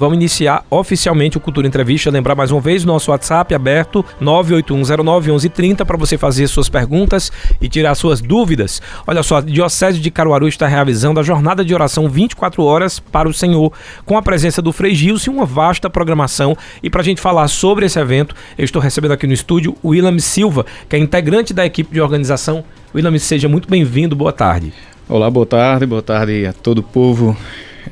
[0.00, 2.08] Vamos iniciar oficialmente o Cultura Entrevista.
[2.08, 7.96] Lembrar mais uma vez, nosso WhatsApp aberto 981091130 para você fazer suas perguntas e tirar
[7.96, 8.80] suas dúvidas.
[9.04, 13.28] Olha só, a Diocese de Caruaru está realizando a jornada de oração 24 horas para
[13.28, 13.72] o Senhor,
[14.06, 16.56] com a presença do Frei Gilson e uma vasta programação.
[16.80, 19.88] E para a gente falar sobre esse evento, eu estou recebendo aqui no estúdio o
[19.88, 22.62] William Silva, que é integrante da equipe de organização.
[22.94, 24.14] William, seja muito bem-vindo.
[24.14, 24.72] Boa tarde.
[25.08, 25.86] Olá, boa tarde.
[25.86, 27.36] Boa tarde a todo o povo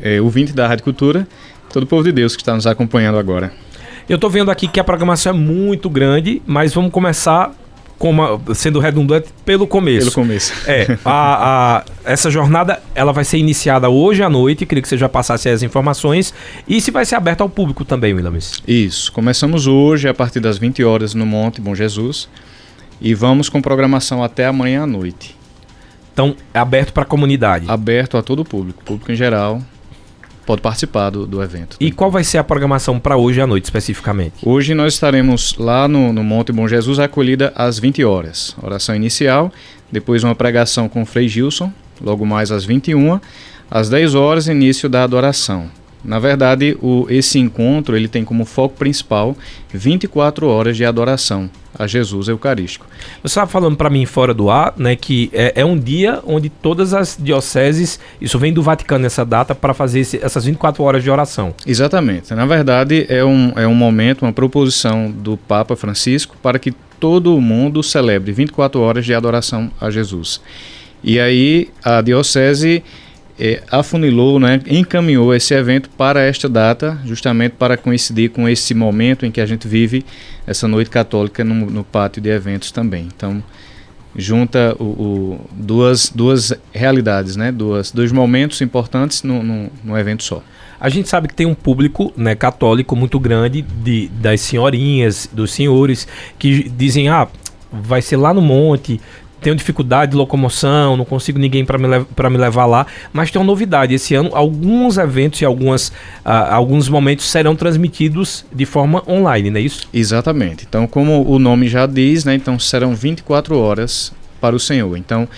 [0.00, 1.27] é, ouvinte da Rádio Cultura
[1.77, 3.52] todo o povo de Deus que está nos acompanhando agora.
[4.09, 7.52] Eu estou vendo aqui que a programação é muito grande, mas vamos começar
[7.98, 10.10] como, sendo redundante pelo começo.
[10.10, 10.54] Pelo começo.
[10.66, 14.96] É, a, a, essa jornada ela vai ser iniciada hoje à noite, queria que você
[14.96, 16.32] já passasse as informações,
[16.66, 18.62] e se vai ser aberta ao público também, Williams.
[18.66, 22.27] Isso, começamos hoje a partir das 20 horas no Monte Bom Jesus,
[23.02, 25.37] e vamos com programação até amanhã à noite.
[26.10, 27.66] Então, é aberto para a comunidade?
[27.68, 29.60] Aberto a todo o público, público em geral,
[30.46, 31.77] pode participar do, do evento.
[31.80, 34.37] E qual vai ser a programação para hoje à noite especificamente?
[34.42, 38.56] Hoje nós estaremos lá no, no Monte Bom Jesus, acolhida às 20 horas.
[38.62, 39.52] Oração inicial,
[39.90, 43.18] depois uma pregação com o Frei Gilson, logo mais às 21
[43.71, 45.68] às 10 horas, início da adoração.
[46.04, 49.37] Na verdade, o, esse encontro ele tem como foco principal
[49.73, 52.87] 24 horas de adoração a Jesus Eucarístico.
[53.23, 56.49] Você estava falando para mim fora do ar, né, que é, é, um dia onde
[56.49, 61.02] todas as dioceses, isso vem do Vaticano essa data, para fazer esse, essas 24 horas
[61.02, 61.55] de oração.
[61.66, 62.35] Exatamente.
[62.35, 67.37] Na verdade, é um, é um momento, uma proposição do Papa Francisco para que todo
[67.37, 70.41] o mundo celebre 24 horas de adoração a Jesus.
[71.05, 72.83] E aí a diocese
[73.38, 79.26] é, afunilou, né, encaminhou esse evento para esta data, justamente para coincidir com esse momento
[79.26, 80.04] em que a gente vive
[80.47, 83.09] essa noite católica no, no pátio de eventos também.
[83.15, 83.43] Então,
[84.16, 90.22] junta o, o, duas, duas realidades, né, duas, dois momentos importantes no, no, no evento
[90.22, 90.43] só.
[90.78, 95.53] A gente sabe que tem um público né, católico muito grande de, das senhorinhas, dos
[95.53, 96.06] senhores,
[96.38, 97.28] que dizem: ah,
[97.72, 99.00] vai ser lá no monte,
[99.47, 103.47] tenho dificuldade de locomoção, não consigo ninguém para me, me levar lá, mas tem uma
[103.47, 103.95] novidade.
[103.95, 105.91] Esse ano, alguns eventos e algumas,
[106.25, 109.89] uh, alguns momentos serão transmitidos de forma online, não é isso?
[109.95, 110.67] Exatamente.
[110.69, 114.97] Então, como o nome já diz, né, então serão 24 horas para o Senhor.
[114.97, 115.29] Então,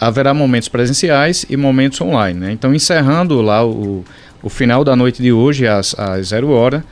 [0.00, 2.40] haverá momentos presenciais e momentos online.
[2.40, 2.52] Né?
[2.52, 4.02] Então, encerrando lá o,
[4.42, 6.82] o final da noite de hoje, às, às zero hora,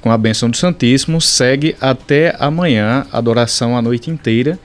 [0.00, 4.58] com a benção do Santíssimo, segue até amanhã a adoração a noite inteira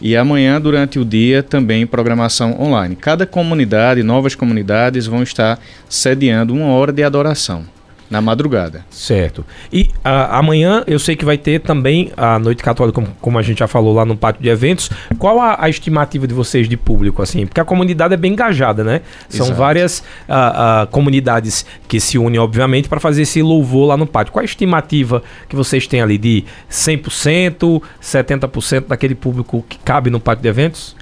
[0.00, 2.96] e amanhã, durante o dia, também programação online.
[2.96, 7.77] Cada comunidade, novas comunidades, vão estar sediando uma hora de adoração
[8.10, 8.84] na madrugada.
[8.90, 9.44] Certo.
[9.72, 13.42] E a, amanhã eu sei que vai ter também a Noite Católica, como, como a
[13.42, 14.90] gente já falou lá no pátio de eventos.
[15.18, 17.46] Qual a, a, estimativa de vocês de público, assim?
[17.46, 19.02] Porque a comunidade é bem engajada, né?
[19.28, 19.58] São Exato.
[19.58, 24.32] várias a, comunidades que se unem, obviamente, para fazer esse louvor lá no pátio.
[24.32, 30.20] Qual a estimativa que vocês têm ali de 100%, 70% daquele público que cabe no
[30.20, 30.96] pátio de eventos?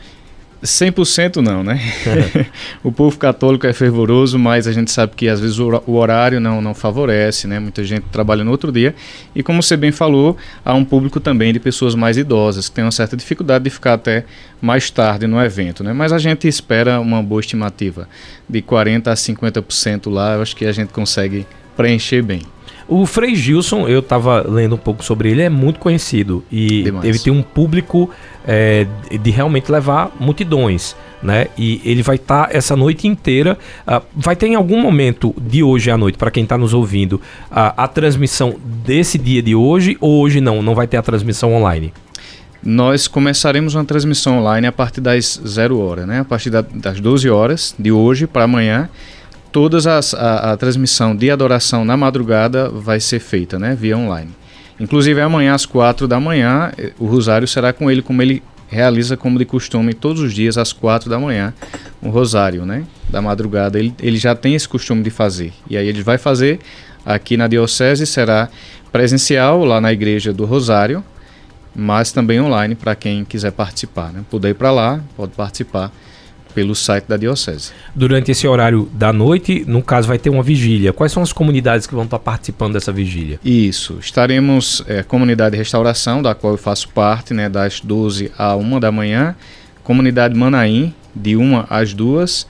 [0.67, 1.81] 100% não, né?
[2.83, 6.61] o povo católico é fervoroso, mas a gente sabe que às vezes o horário não,
[6.61, 7.59] não favorece, né?
[7.59, 8.95] Muita gente trabalha no outro dia.
[9.35, 12.85] E como você bem falou, há um público também de pessoas mais idosas, que tem
[12.85, 14.25] uma certa dificuldade de ficar até
[14.61, 15.93] mais tarde no evento, né?
[15.93, 18.09] Mas a gente espera uma boa estimativa
[18.49, 21.47] de 40% a 50% lá, eu acho que a gente consegue
[21.77, 22.43] preencher bem.
[22.89, 27.05] O Frei Gilson, eu estava lendo um pouco sobre ele, é muito conhecido e Demais.
[27.05, 28.09] ele tem um público
[28.47, 30.95] é, de realmente levar multidões.
[31.23, 31.49] Né?
[31.59, 33.59] E ele vai estar tá essa noite inteira.
[33.89, 37.15] Uh, vai ter em algum momento de hoje à noite, para quem está nos ouvindo,
[37.15, 38.55] uh, a transmissão
[38.85, 40.63] desse dia de hoje, ou hoje não?
[40.63, 41.93] Não vai ter a transmissão online?
[42.63, 46.21] Nós começaremos uma transmissão online a partir das 0 horas, né?
[46.21, 48.89] A partir da, das 12 horas de hoje para amanhã
[49.57, 54.29] todas as, a, a, transmissão de adoração na madrugada vai ser feita, né, via online.
[54.79, 59.17] Inclusive amanhã às quatro da manhã eh, o rosário será com ele como ele realiza
[59.17, 61.55] como de costume todos os dias às quatro da manhã
[62.03, 63.79] o rosário, né, da madrugada.
[63.79, 66.61] Ele, ele já tem esse costume de fazer e aí ele vai fazer
[67.03, 68.51] aqui na diocese será
[68.93, 71.03] presencial lá na igreja do Rosário,
[71.75, 74.23] mas também online para quem quiser participar, né?
[74.31, 75.91] Puder ir para lá, pode participar
[76.57, 77.71] pelo site da Diocese.
[77.95, 80.91] Durante esse horário da noite, no caso, vai ter uma vigília.
[80.91, 83.39] Quais são as comunidades que vão estar participando dessa vigília?
[83.45, 83.99] Isso.
[84.01, 88.81] Estaremos, é, Comunidade de Restauração, da qual eu faço parte, né, das 12 a 1
[88.81, 89.37] da manhã.
[89.85, 92.47] Comunidade Manaim, de 1 às 2.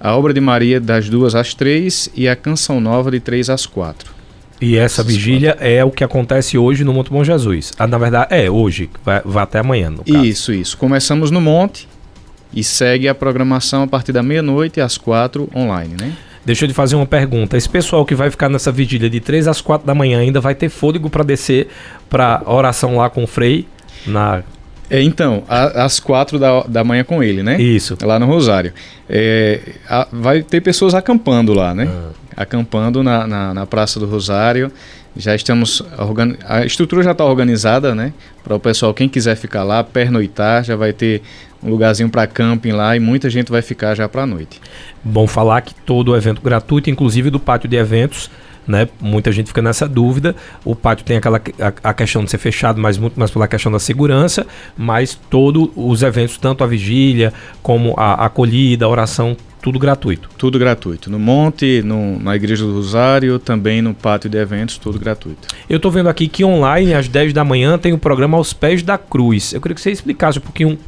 [0.00, 2.08] A Obra de Maria, das 2 às 3.
[2.14, 4.10] E a Canção Nova, de 3 às 4.
[4.58, 7.72] E essa vigília é o que acontece hoje no Monte Bom Jesus.
[7.78, 9.92] Ah, na verdade, é hoje, vai, vai até amanhã.
[10.06, 10.78] Isso, isso.
[10.78, 11.86] Começamos no Monte,
[12.52, 16.12] e segue a programação a partir da meia-noite às quatro online, né?
[16.44, 17.56] Deixa eu te fazer uma pergunta.
[17.56, 20.54] Esse pessoal que vai ficar nessa vigília de 3 às 4 da manhã ainda vai
[20.54, 21.68] ter fôlego para descer
[22.08, 23.66] para oração lá com o Frei
[24.06, 24.42] na
[24.90, 27.62] é, então, a, às quatro da, da manhã com ele, né?
[27.62, 27.96] Isso.
[28.02, 28.72] Lá no Rosário.
[29.08, 31.88] É, a, vai ter pessoas acampando lá, né?
[31.88, 32.42] Ah.
[32.42, 34.72] Acampando na, na, na, Praça do Rosário.
[35.16, 35.80] Já estamos.
[36.44, 38.12] A estrutura já está organizada, né?
[38.42, 41.22] Para o pessoal, quem quiser ficar lá, pernoitar, já vai ter
[41.62, 44.60] um lugarzinho para camping lá e muita gente vai ficar já para a noite.
[45.04, 48.30] Bom falar que todo o evento gratuito, inclusive do pátio de eventos,
[48.66, 48.88] né?
[49.00, 50.34] Muita gente fica nessa dúvida.
[50.64, 53.70] O pátio tem aquela a, a, questão de ser fechado, mas muito mais pela questão
[53.70, 54.46] da segurança,
[54.76, 57.32] mas todos os eventos, tanto a vigília
[57.62, 60.28] como a, a acolhida, a oração, tudo gratuito.
[60.38, 61.10] Tudo gratuito.
[61.10, 65.48] No Monte, no, na Igreja do Rosário, também no pátio de eventos, tudo gratuito.
[65.68, 68.82] Eu estou vendo aqui que online, às 10 da manhã, tem o programa Aos Pés
[68.82, 69.52] da Cruz.
[69.52, 70.78] Eu queria que você explicasse um pouquinho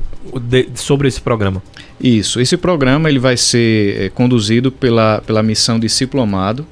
[0.40, 1.62] de, sobre esse programa.
[2.00, 2.40] Isso.
[2.40, 6.66] Esse programa ele vai ser é, conduzido pela, pela missão Disciplomado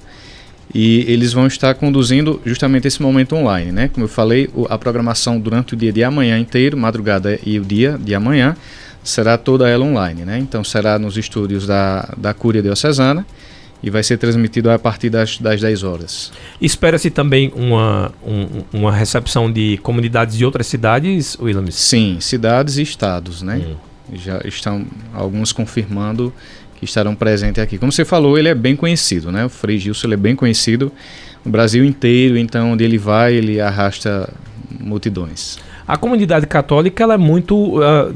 [0.74, 3.88] e eles vão estar conduzindo justamente esse momento online, né?
[3.88, 7.98] Como eu falei, a programação durante o dia de amanhã inteiro, madrugada e o dia
[7.98, 8.56] de amanhã,
[9.02, 10.38] será toda ela online, né?
[10.38, 13.26] Então será nos estúdios da, da Cúria Diocesana
[13.82, 16.32] e vai ser transmitido a partir das, das 10 horas.
[16.60, 21.74] Espera-se também uma, um, uma recepção de comunidades de outras cidades, Williams?
[21.74, 23.62] Sim, cidades e estados, né?
[23.66, 23.76] Hum.
[24.12, 24.84] Já estão
[25.14, 26.32] alguns confirmando
[26.76, 27.78] que estarão presentes aqui.
[27.78, 29.44] Como você falou, ele é bem conhecido, né?
[29.44, 30.90] O Frei Gilson ele é bem conhecido
[31.44, 34.32] no Brasil inteiro, então onde ele vai, ele arrasta
[34.78, 35.58] multidões.
[35.90, 38.14] A comunidade católica ela é muito uh,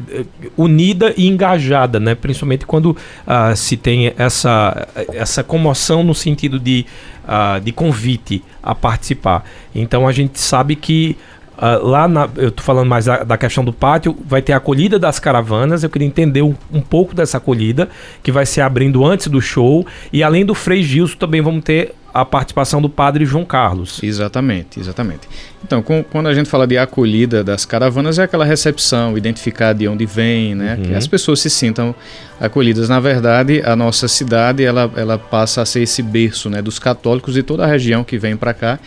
[0.56, 2.14] unida e engajada, né?
[2.14, 6.86] principalmente quando uh, se tem essa, essa comoção no sentido de,
[7.24, 9.44] uh, de convite a participar.
[9.74, 11.16] Então a gente sabe que
[11.56, 14.56] Uh, lá na, eu estou falando mais da, da, questão do pátio, vai ter a
[14.56, 15.84] acolhida das caravanas.
[15.84, 17.88] Eu queria entender um, um, pouco dessa acolhida,
[18.22, 19.86] que vai ser abrindo antes do show.
[20.12, 24.00] E além do Frei Gilson, também vamos ter a participação do padre João Carlos.
[24.02, 25.28] Exatamente, exatamente.
[25.64, 29.88] Então, com, quando a gente fala de acolhida das caravanas, é aquela recepção, identificar de
[29.88, 30.76] onde vem, né?
[30.76, 30.82] Uhum.
[30.84, 31.94] Que as pessoas se sintam
[32.40, 32.88] acolhidas.
[32.88, 36.62] Na verdade, a nossa cidade, ela, ela passa a ser esse berço, né?
[36.62, 38.78] Dos católicos de toda a região que vem para cá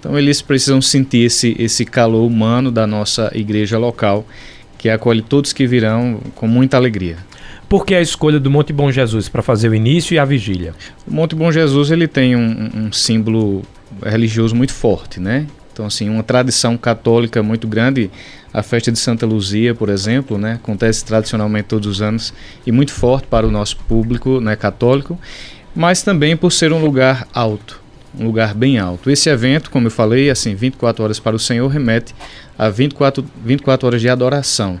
[0.00, 4.26] então eles precisam sentir esse, esse calor humano da nossa igreja local,
[4.78, 7.18] que acolhe todos que virão com muita alegria.
[7.68, 10.74] Por que a escolha do Monte Bom Jesus para fazer o início e a vigília?
[11.06, 13.62] O Monte Bom Jesus ele tem um, um símbolo
[14.02, 15.46] religioso muito forte, né?
[15.70, 18.10] Então, assim, uma tradição católica muito grande.
[18.52, 22.34] A festa de Santa Luzia, por exemplo, né, acontece tradicionalmente todos os anos
[22.66, 25.16] e muito forte para o nosso público né, católico,
[25.74, 27.80] mas também por ser um lugar alto
[28.18, 29.10] um lugar bem alto.
[29.10, 32.14] Esse evento, como eu falei, assim, 24 horas para o Senhor remete
[32.58, 34.80] a 24, 24 horas de adoração.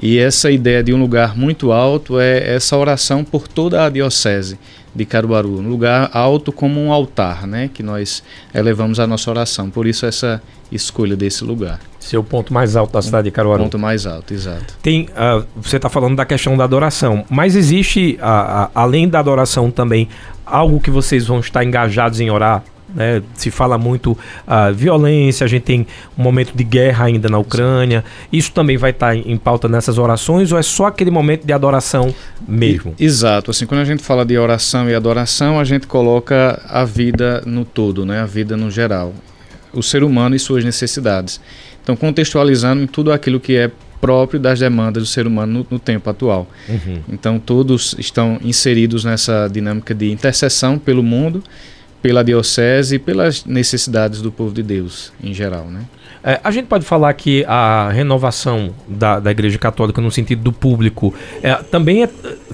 [0.00, 4.58] E essa ideia de um lugar muito alto é essa oração por toda a diocese
[4.94, 8.22] de Caruaru, um lugar alto como um altar, né, que nós
[8.54, 9.68] elevamos a nossa oração.
[9.70, 10.42] Por isso essa
[10.72, 11.80] escolha desse lugar.
[12.00, 13.64] Seu ponto mais alto da cidade de Caruaru.
[13.64, 14.74] Ponto mais alto, exato.
[14.80, 19.18] Tem, uh, você está falando da questão da adoração, mas existe, uh, uh, além da
[19.18, 20.08] adoração também,
[20.46, 22.62] algo que vocês vão estar engajados em orar?
[22.94, 23.22] Né?
[23.34, 28.04] Se fala muito uh, violência, a gente tem um momento de guerra ainda na Ucrânia.
[28.32, 32.14] Isso também vai estar em pauta nessas orações ou é só aquele momento de adoração
[32.46, 32.94] mesmo?
[32.98, 33.50] E, exato.
[33.50, 37.64] Assim, quando a gente fala de oração e adoração, a gente coloca a vida no
[37.64, 38.20] todo, né?
[38.20, 39.12] a vida no geral.
[39.72, 41.40] O ser humano e suas necessidades.
[41.82, 46.08] Então, contextualizando tudo aquilo que é próprio das demandas do ser humano no, no tempo
[46.08, 46.48] atual.
[46.68, 47.00] Uhum.
[47.08, 51.42] Então, todos estão inseridos nessa dinâmica de intercessão pelo mundo,
[52.02, 55.82] pela diocese e pelas necessidades do povo de Deus em geral, né?
[56.26, 60.52] É, a gente pode falar que a renovação da, da Igreja Católica no sentido do
[60.52, 62.08] público é, também é,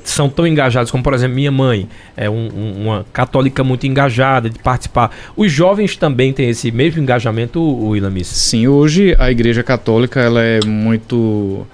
[0.04, 4.50] são tão engajados como, por exemplo, minha mãe é um, um, uma católica muito engajada
[4.50, 5.10] de participar.
[5.34, 8.26] Os jovens também têm esse mesmo engajamento, Willamis?
[8.26, 11.66] Sim, hoje a Igreja Católica ela é muito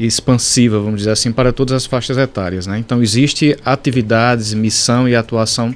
[0.00, 2.66] expansiva, vamos dizer assim, para todas as faixas etárias.
[2.66, 2.76] Né?
[2.76, 5.72] Então, existe atividades, missão e atuação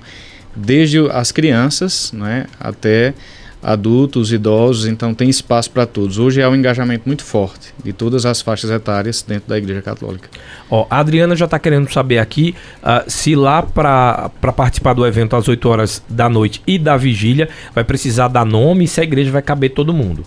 [0.57, 3.15] desde as crianças né, até
[3.63, 6.19] adultos, idosos, então tem espaço para todos.
[6.19, 10.29] Hoje é um engajamento muito forte de todas as faixas etárias dentro da Igreja Católica.
[10.71, 15.37] Ó, a Adriana já está querendo saber aqui uh, se lá para participar do evento
[15.37, 19.05] às 8 horas da noite e da vigília vai precisar dar nome e se a
[19.05, 20.25] igreja vai caber todo mundo.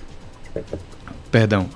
[1.31, 1.67] Perdão.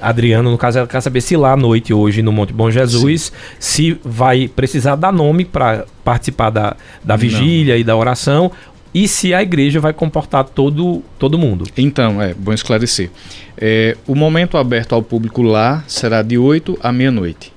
[0.00, 3.24] Adriana, no caso, ela quer saber se lá à noite, hoje, no Monte Bom Jesus,
[3.24, 3.32] Sim.
[3.58, 7.80] se vai precisar dar nome para participar da, da vigília Não.
[7.80, 8.50] e da oração
[8.92, 11.64] e se a igreja vai comportar todo, todo mundo.
[11.76, 13.10] Então, é bom esclarecer.
[13.56, 17.52] É, o momento aberto ao público lá será de 8 à meia-noite.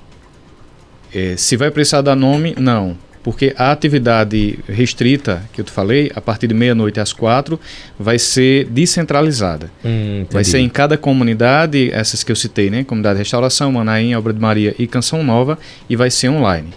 [1.14, 2.98] É, se vai precisar dar nome, não.
[3.24, 7.58] Porque a atividade restrita, que eu te falei, a partir de meia-noite às quatro,
[7.98, 9.72] vai ser descentralizada.
[9.84, 12.84] Hum, vai ser em cada comunidade, essas que eu citei, né?
[12.84, 15.58] Comunidade Restauração, Manaim, Obra de Maria e Canção Nova,
[15.90, 16.74] e vai ser online.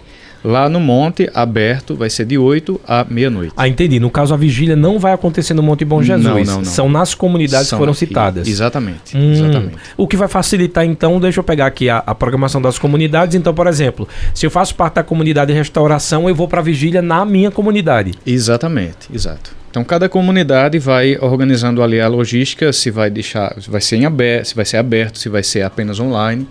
[0.47, 3.51] Lá no Monte, aberto, vai ser de 8 à meia-noite.
[3.57, 3.99] Ah, entendi.
[3.99, 6.23] No caso, a vigília não vai acontecer no Monte Bom Jesus.
[6.23, 6.63] Não, não, não.
[6.63, 8.47] São nas comunidades São que foram citadas.
[8.47, 9.75] Exatamente, Hum, exatamente.
[9.97, 13.35] O que vai facilitar, então, deixa eu pegar aqui a, a programação das comunidades.
[13.35, 16.63] Então, por exemplo, se eu faço parte da comunidade de restauração, eu vou para a
[16.63, 18.13] vigília na minha comunidade.
[18.25, 19.51] Exatamente, exato.
[19.77, 24.05] Então cada comunidade vai organizando ali a logística, se vai deixar, se vai ser em
[24.05, 26.47] aberto, se vai ser aberto, se vai ser apenas online.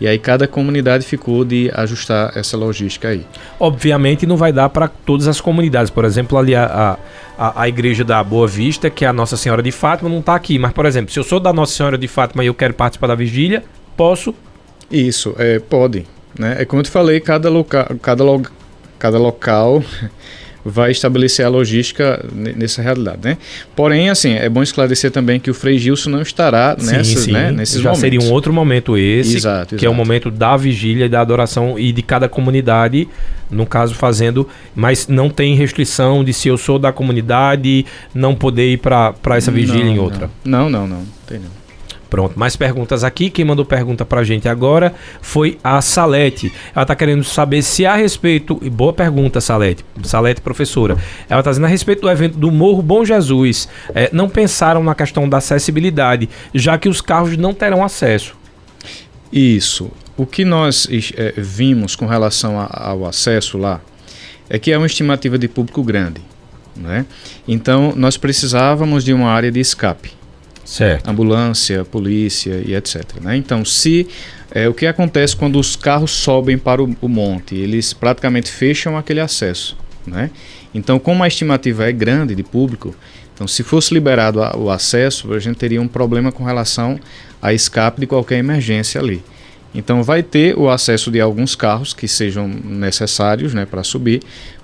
[0.00, 3.26] E aí cada comunidade ficou de ajustar essa logística aí.
[3.58, 5.90] Obviamente, não vai dar para todas as comunidades.
[5.90, 6.64] Por exemplo, ali a,
[7.36, 10.20] a, a- a igreja da Boa Vista, que é a Nossa Senhora de Fátima, não
[10.20, 10.58] está aqui.
[10.58, 13.08] Mas, por exemplo, se eu sou da Nossa Senhora de Fátima e eu quero participar
[13.08, 13.62] da vigília,
[13.94, 14.34] posso.
[14.90, 16.06] Isso, é, pode.
[16.38, 16.56] Né?
[16.60, 18.40] É como eu te falei, cada, loca cada, lo
[18.98, 19.84] cada local
[20.64, 23.18] vai estabelecer a logística ne- nessa realidade.
[23.24, 23.38] Né?
[23.74, 27.76] Porém, assim, é bom esclarecer também que o Frei Gilson não estará nessas, Né, nesses
[27.76, 28.00] Já momentos.
[28.00, 29.96] seria um outro momento esse, Exato, que é o exato.
[30.06, 33.08] momento da vigília e da adoração e de cada comunidade,
[33.50, 38.72] no caso fazendo, mas não tem restrição de se eu sou da comunidade não poder
[38.72, 40.04] ir para essa vigília Não, em não.
[40.04, 40.30] outra.
[40.44, 41.02] Não, não, não.
[41.26, 41.59] Tem não.
[42.10, 43.30] Pronto, mais perguntas aqui.
[43.30, 46.52] Quem mandou pergunta pra gente agora foi a Salete.
[46.74, 48.58] Ela tá querendo saber se a respeito.
[48.62, 49.84] e Boa pergunta, Salete.
[50.02, 50.98] Salete, professora.
[51.28, 53.68] Ela tá dizendo a respeito do evento do Morro Bom Jesus.
[53.94, 58.34] eh, não pensaram na questão da acessibilidade, já que os carros não terão acesso.
[59.32, 59.90] Isso.
[60.16, 63.80] O que nós eh, vimos com relação a- ao acesso lá
[64.48, 66.20] é que é uma estimativa de público grande.
[66.76, 67.06] Né?
[67.46, 70.12] Então, nós precisávamos de uma área de escape.
[70.70, 71.08] Certo.
[71.10, 73.02] ambulância, polícia e etc.
[73.20, 73.36] né?
[73.36, 74.06] Então, se
[74.52, 78.96] é, o que acontece quando os carros sobem para o, o monte, eles praticamente fecham
[78.96, 80.30] aquele acesso, né?
[80.72, 82.94] Então, como a estimativa é grande de público,
[83.34, 87.00] então se fosse liberado a- o acesso, a gente teria um problema com relação
[87.42, 89.24] a escape de qualquer emergência ali.
[89.74, 94.22] Então, vai ter o acesso de alguns carros que sejam necessários, né, para subir,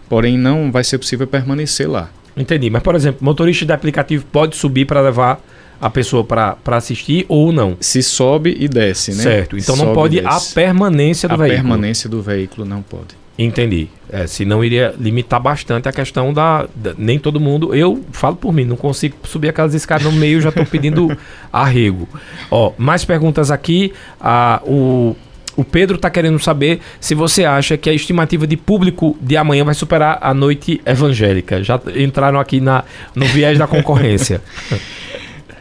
[0.08, 2.10] porém não vai ser possível permanecer lá.
[2.36, 2.70] Entendi.
[2.70, 5.40] Mas, por exemplo, motorista de aplicativo pode subir para levar
[5.80, 7.76] a pessoa para assistir ou não?
[7.80, 9.22] Se sobe e desce, né?
[9.22, 9.56] Certo.
[9.58, 11.62] Então não Sobe e pode a permanência do a veículo.
[11.62, 13.16] permanência do veículo não pode.
[13.38, 13.88] Entendi.
[14.10, 17.74] É, senão iria limitar bastante a questão da, da- Nem todo mundo.
[17.74, 21.14] Eu falo por mim, não consigo subir aquelas escadas no meio, já estou pedindo
[21.52, 22.08] arrego.
[22.50, 23.92] Ó, mais perguntas aqui.
[24.18, 25.14] Ah, o,
[25.54, 29.64] o Pedro está querendo saber se você acha que a estimativa de público de amanhã
[29.64, 31.62] vai superar a noite evangélica.
[31.62, 34.40] Já entraram aqui na, no viés da concorrência.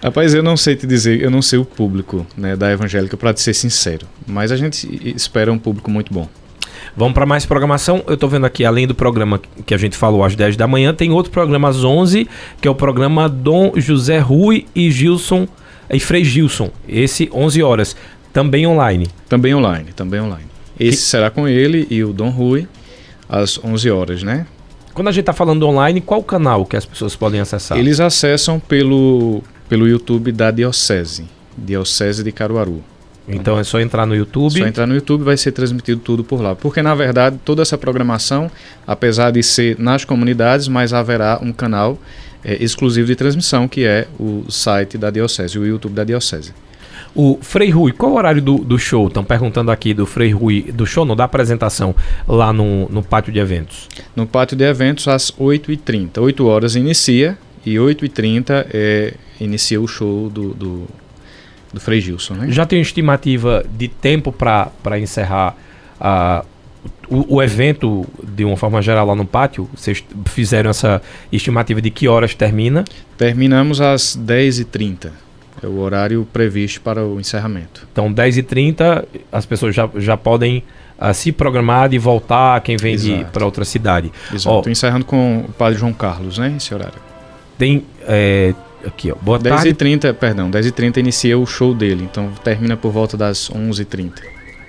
[0.05, 3.35] Rapaz, eu não sei te dizer, eu não sei o público né, da evangélica, para
[3.35, 4.05] ser sincero.
[4.27, 6.29] Mas a gente espera um público muito bom.
[6.95, 8.03] Vamos para mais programação.
[8.05, 10.93] Eu tô vendo aqui, além do programa que a gente falou às 10 da manhã,
[10.93, 12.29] tem outro programa às 11,
[12.61, 15.47] que é o programa Dom José Rui e Gilson
[15.89, 16.69] e Frei Gilson.
[16.87, 17.95] Esse 11 horas,
[18.31, 19.07] também online.
[19.27, 20.45] Também online, também online.
[20.79, 22.67] Esse será com ele e o Dom Rui,
[23.27, 24.45] às 11 horas, né?
[24.93, 27.77] Quando a gente tá falando online, qual canal que as pessoas podem acessar?
[27.77, 31.25] Eles acessam pelo, pelo YouTube da Diocese,
[31.57, 32.83] Diocese de Caruaru.
[33.27, 34.59] Então é só entrar no YouTube.
[34.59, 36.55] Só entrar no YouTube vai ser transmitido tudo por lá.
[36.55, 38.51] Porque, na verdade, toda essa programação,
[38.85, 41.97] apesar de ser nas comunidades, mas haverá um canal
[42.43, 46.53] eh, exclusivo de transmissão, que é o site da Diocese, o YouTube da Diocese.
[47.15, 49.07] O Frei Rui, qual o horário do, do show?
[49.07, 51.95] Estão perguntando aqui do Frei Rui, do show, não da apresentação,
[52.27, 53.87] lá no, no pátio de eventos.
[54.15, 56.21] No pátio de eventos, às 8h30.
[56.21, 60.87] 8 horas inicia e 8h30 é, inicia o show do, do,
[61.73, 62.51] do Frei Gilson, né?
[62.51, 65.55] Já tem estimativa de tempo para encerrar
[65.99, 66.45] a,
[67.09, 69.69] o, o evento de uma forma geral lá no pátio?
[69.75, 72.85] Vocês fizeram essa estimativa de que horas termina?
[73.17, 75.09] Terminamos às 10h30.
[75.63, 77.87] É o horário previsto para o encerramento.
[77.91, 80.63] Então, 10h30, as pessoas já, já podem
[80.99, 82.97] ah, se programar de voltar, quem vem
[83.31, 84.11] para outra cidade.
[84.33, 84.49] Exato.
[84.49, 84.59] Ó.
[84.59, 86.53] Estou encerrando com o Padre João Carlos, né?
[86.57, 87.14] Esse horário.
[87.57, 87.85] Tem.
[88.07, 88.53] é,
[88.85, 89.15] aqui, ó.
[89.15, 89.73] Boa tarde.
[89.73, 94.13] 10h30, perdão, 10h30 inicia o show dele, então termina por volta das 11h30.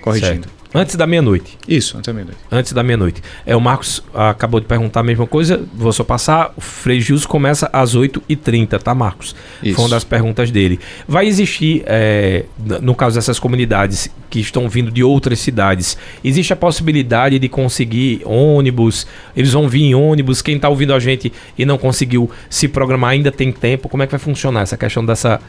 [0.00, 0.48] Corrigindo.
[0.48, 0.55] Certo.
[0.74, 1.56] Antes da meia-noite.
[1.68, 2.38] Isso, até meia-noite.
[2.50, 3.22] Antes da meia-noite.
[3.44, 5.62] É, o Marcos ah, acabou de perguntar a mesma coisa.
[5.74, 6.52] Vou só passar.
[6.56, 9.34] O Frei Gilson começa às 8h30, tá, Marcos?
[9.62, 9.76] Isso.
[9.76, 10.78] Foi uma das perguntas dele.
[11.06, 12.44] Vai existir, é,
[12.82, 18.22] no caso dessas comunidades que estão vindo de outras cidades, existe a possibilidade de conseguir
[18.24, 19.06] ônibus?
[19.36, 20.42] Eles vão vir em ônibus?
[20.42, 23.88] Quem está ouvindo a gente e não conseguiu se programar ainda tem tempo?
[23.88, 25.40] Como é que vai funcionar essa questão dessa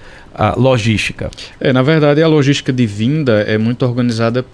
[0.56, 1.30] logística?
[1.60, 4.46] É, na verdade, a logística de vinda é muito organizada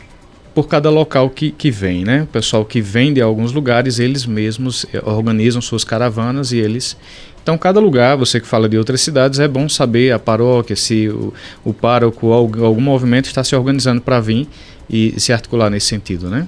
[0.54, 2.24] por cada local que, que vem, né?
[2.24, 6.96] O pessoal que vem de alguns lugares, eles mesmos eh, organizam suas caravanas e eles
[7.44, 11.10] então, cada lugar, você que fala de outras cidades, é bom saber a paróquia, se
[11.10, 11.34] o,
[11.66, 14.48] o pároco, algum, algum movimento está se organizando para vir
[14.90, 16.48] e se articular nesse sentido, né?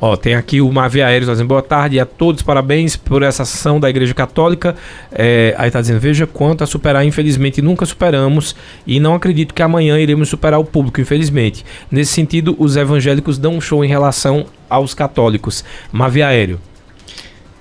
[0.00, 3.78] Ó, tem aqui o Mavi Aéreos dizendo boa tarde a todos, parabéns por essa ação
[3.78, 4.74] da Igreja Católica.
[5.12, 9.62] É, aí tá dizendo, veja quanto a superar, infelizmente nunca superamos e não acredito que
[9.62, 11.66] amanhã iremos superar o público, infelizmente.
[11.90, 15.62] Nesse sentido, os evangélicos dão um show em relação aos católicos.
[15.92, 16.58] Mavi Aéreo.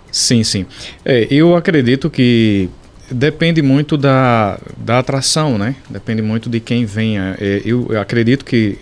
[0.09, 0.65] Sim, sim.
[1.03, 2.69] É, eu acredito que
[3.11, 5.75] depende muito da, da atração, né?
[5.89, 7.35] Depende muito de quem venha.
[7.39, 8.77] É, eu acredito que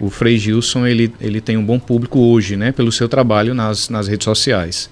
[0.00, 3.88] o Frei Gilson ele, ele tem um bom público hoje, né, pelo seu trabalho nas,
[3.88, 4.90] nas redes sociais.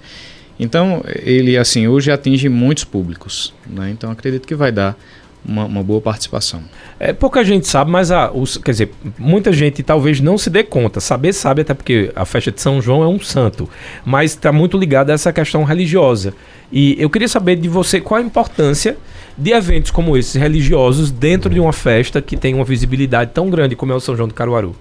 [0.59, 3.90] Então, ele assim hoje atinge muitos públicos, né?
[3.90, 4.97] Então, acredito que vai dar
[5.44, 6.62] uma, uma, boa participação.
[7.00, 10.62] É, pouca gente sabe, mas a, os, quer dizer, muita gente talvez não se dê
[10.62, 11.00] conta.
[11.00, 13.68] Saber sabe, até porque a festa de São João é um santo,
[14.04, 16.32] mas está muito ligado a essa questão religiosa.
[16.71, 18.97] E eu queria saber de você qual a importância
[19.37, 23.75] de eventos como esses religiosos dentro de uma festa que tem uma visibilidade tão grande
[23.75, 24.77] como é o São João do Caruaru.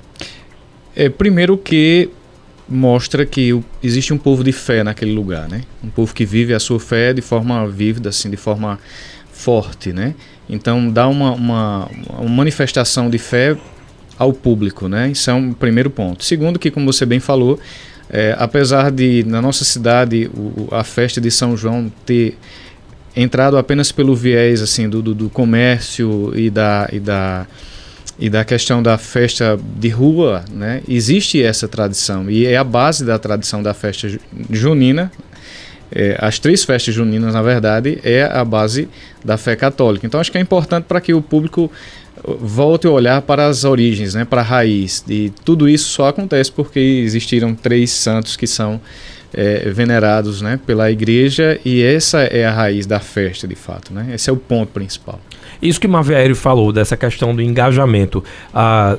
[0.96, 2.10] É, primeiro que
[2.68, 5.64] mostra que existe um povo de fé naquele lugar, né?
[5.84, 8.80] Um povo que vive a sua fé de forma vívida, assim, de forma
[9.32, 10.16] forte, né?
[10.50, 13.58] Então dá uma, uma, uma manifestação de fé
[14.18, 15.10] ao público, né?
[15.10, 16.24] Isso é um primeiro ponto.
[16.24, 17.60] Segundo que, como você bem falou,
[18.10, 22.38] é, apesar de na nossa cidade o, a festa de São João ter
[23.16, 27.48] entrado apenas pelo viés assim do, do, do comércio e da, e da
[28.22, 33.04] e da questão da festa de rua, né, existe essa tradição e é a base
[33.04, 34.08] da tradição da festa
[34.48, 35.12] junina.
[35.94, 38.88] É, as três festas juninas, na verdade, é a base
[39.26, 40.06] da fé católica.
[40.06, 41.70] Então, acho que é importante para que o público
[42.24, 45.04] uh, volte a olhar para as origens, né, para a raiz.
[45.10, 48.80] E tudo isso só acontece porque existiram três santos que são
[49.34, 53.94] é, venerados né, pela igreja e essa é a raiz da festa, de fato.
[53.94, 54.12] Né?
[54.14, 55.20] Esse é o ponto principal.
[55.62, 58.24] Isso que Mavieri falou, dessa questão do engajamento.
[58.54, 58.98] Ah,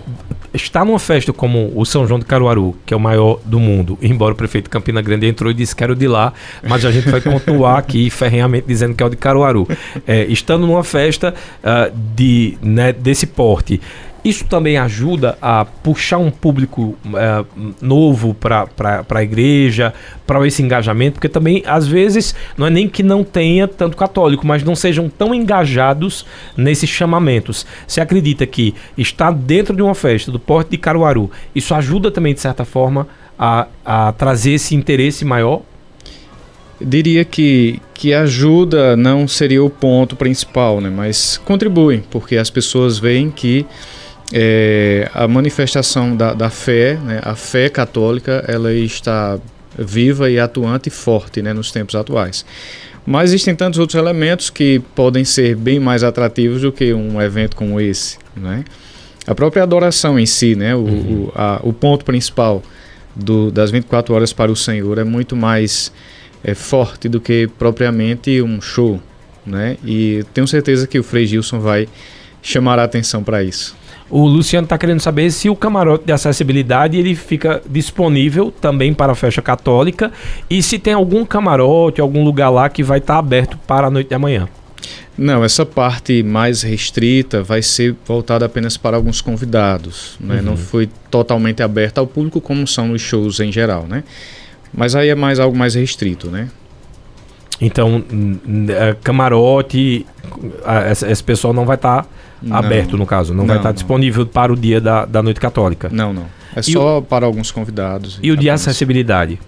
[0.55, 3.99] está numa festa como o São João de Caruaru, que é o maior do mundo,
[4.01, 6.91] embora o prefeito Campina Grande entrou e disse que era o de lá, mas a
[6.91, 9.67] gente vai continuar aqui ferrenhamente dizendo que é o de Caruaru.
[10.07, 13.81] É, estando numa festa ah, de, né, desse porte,
[14.25, 17.45] isso também ajuda a puxar um público é,
[17.81, 18.69] novo para
[19.09, 19.93] a igreja,
[20.27, 24.47] para esse engajamento, porque também, às vezes, não é nem que não tenha tanto católico,
[24.47, 26.25] mas não sejam tão engajados
[26.57, 27.67] nesses chamamentos.
[27.87, 32.33] Você acredita que estar dentro de uma festa do Porto de Caruaru, isso ajuda também,
[32.33, 35.63] de certa forma, a, a trazer esse interesse maior?
[36.81, 40.91] Diria que, que ajuda não seria o ponto principal, né?
[40.91, 43.67] mas contribui, porque as pessoas veem que
[44.33, 49.39] é, a manifestação da, da fé, né, a fé católica, ela está
[49.79, 52.45] viva e atuante e forte né, nos tempos atuais.
[53.05, 57.57] Mas existem tantos outros elementos que podem ser bem mais atrativos do que um evento
[57.57, 58.17] como esse.
[58.37, 58.65] Né?
[59.27, 61.25] A própria adoração em si, né, o, uhum.
[61.25, 62.63] o, a, o ponto principal
[63.15, 65.93] do, das 24 horas para o Senhor é muito mais
[66.43, 69.01] é, forte do que propriamente um show.
[69.45, 69.77] Né?
[69.85, 71.89] E tenho certeza que o Frei Gilson vai
[72.41, 73.77] chamar a atenção para isso.
[74.13, 79.13] O Luciano está querendo saber se o camarote de acessibilidade ele fica disponível também para
[79.13, 80.13] a festa católica
[80.51, 83.91] e se tem algum camarote, algum lugar lá que vai estar tá aberto para a
[83.91, 84.47] noite de amanhã.
[85.17, 90.37] Não, essa parte mais restrita vai ser voltada apenas para alguns convidados, né?
[90.37, 90.43] Uhum.
[90.43, 94.05] não foi totalmente aberta ao público como são os shows em geral, né?
[94.75, 96.51] Mas aí é mais algo mais restrito, né?
[97.61, 98.03] Então,
[98.69, 100.07] é, camarote,
[101.09, 102.09] esse pessoal não vai estar tá
[102.51, 103.33] aberto, no caso.
[103.33, 105.89] Não, não vai estar disponível para o dia da, da noite católica.
[105.93, 106.27] Não, não.
[106.55, 108.19] É e só o, para alguns convidados.
[108.23, 109.39] E o de acessibilidade?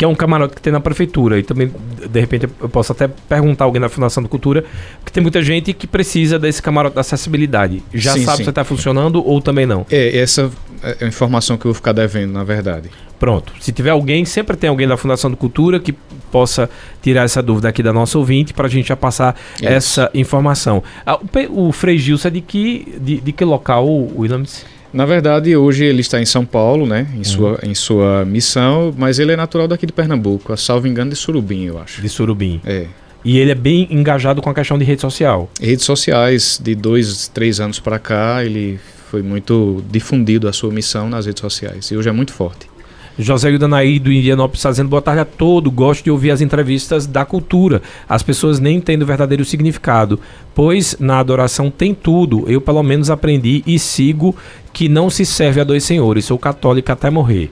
[0.00, 1.38] Que é um camarote que tem na prefeitura.
[1.38, 1.70] E também,
[2.10, 4.64] de repente, eu posso até perguntar alguém da Fundação de Cultura,
[5.04, 7.82] que tem muita gente que precisa desse camarote da acessibilidade.
[7.92, 8.44] Já sim, sabe sim.
[8.44, 9.84] se está funcionando ou também não?
[9.90, 10.50] É, essa
[10.82, 12.88] é a informação que eu vou ficar devendo, na verdade.
[13.18, 13.52] Pronto.
[13.60, 15.92] Se tiver alguém, sempre tem alguém da Fundação de Cultura que
[16.32, 16.70] possa
[17.02, 19.66] tirar essa dúvida aqui da nossa ouvinte para a gente já passar Isso.
[19.66, 20.82] essa informação.
[21.04, 23.86] Ah, o, o Frei Gilson é de que, de, de que local,
[24.16, 24.64] Williams?
[24.92, 27.24] Na verdade, hoje ele está em São Paulo, né, em, uhum.
[27.24, 31.16] sua, em sua missão, mas ele é natural daqui de Pernambuco, a salvo engano de
[31.16, 32.02] Surubim, eu acho.
[32.02, 32.60] De Surubim.
[32.64, 32.86] É.
[33.24, 35.50] E ele é bem engajado com a questão de rede social.
[35.60, 41.08] Redes sociais, de dois, três anos para cá, ele foi muito difundido a sua missão
[41.08, 42.69] nas redes sociais e hoje é muito forte.
[43.20, 45.70] José Ildanaí do Indianópolis dizendo boa tarde a todo.
[45.70, 47.82] Gosto de ouvir as entrevistas da cultura.
[48.08, 50.18] As pessoas nem entendem o verdadeiro significado,
[50.54, 52.44] pois na adoração tem tudo.
[52.48, 54.34] Eu, pelo menos, aprendi e sigo
[54.72, 56.24] que não se serve a dois senhores.
[56.24, 57.50] Sou católica até morrer.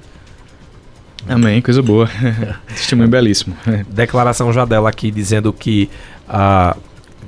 [1.28, 2.08] Amém, coisa boa.
[2.68, 3.56] Testemunho belíssimo.
[3.88, 5.90] Declaração já dela aqui dizendo que
[6.28, 6.76] a.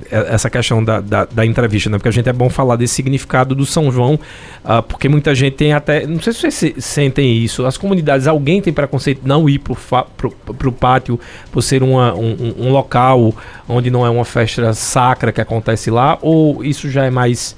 [0.09, 1.97] É, essa questão da, da, da, entrevista, né?
[1.97, 5.55] Porque a gente é bom falar desse significado do São João, uh, porque muita gente
[5.55, 6.05] tem até.
[6.07, 7.65] Não sei se vocês sentem isso.
[7.65, 11.19] As comunidades, alguém tem preconceito não ir pro, fa, pro, pro pátio
[11.51, 13.33] por ser uma, um, um, local
[13.67, 17.55] onde não é uma festa sacra que acontece lá, ou isso já é mais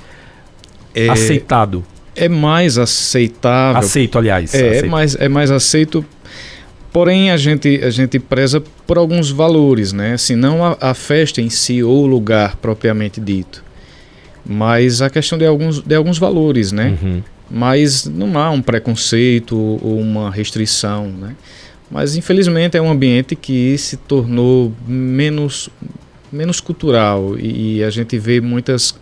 [0.95, 1.83] é, aceitado?
[2.15, 3.79] É mais aceitável.
[3.79, 4.53] Aceito, aliás.
[4.53, 4.85] É, é aceito.
[4.85, 6.05] é, mais, é mais aceito
[6.93, 10.13] Porém, a gente, a gente preza por alguns valores, né?
[10.13, 13.63] Assim, não a, a festa em si ou o lugar propriamente dito,
[14.45, 16.95] mas a questão de alguns, de alguns valores, né?
[17.01, 17.23] Uhum.
[17.49, 21.35] Mas não há um preconceito ou uma restrição, né?
[21.89, 25.69] Mas infelizmente é um ambiente que se tornou menos,
[26.31, 28.95] menos cultural e a gente vê muitas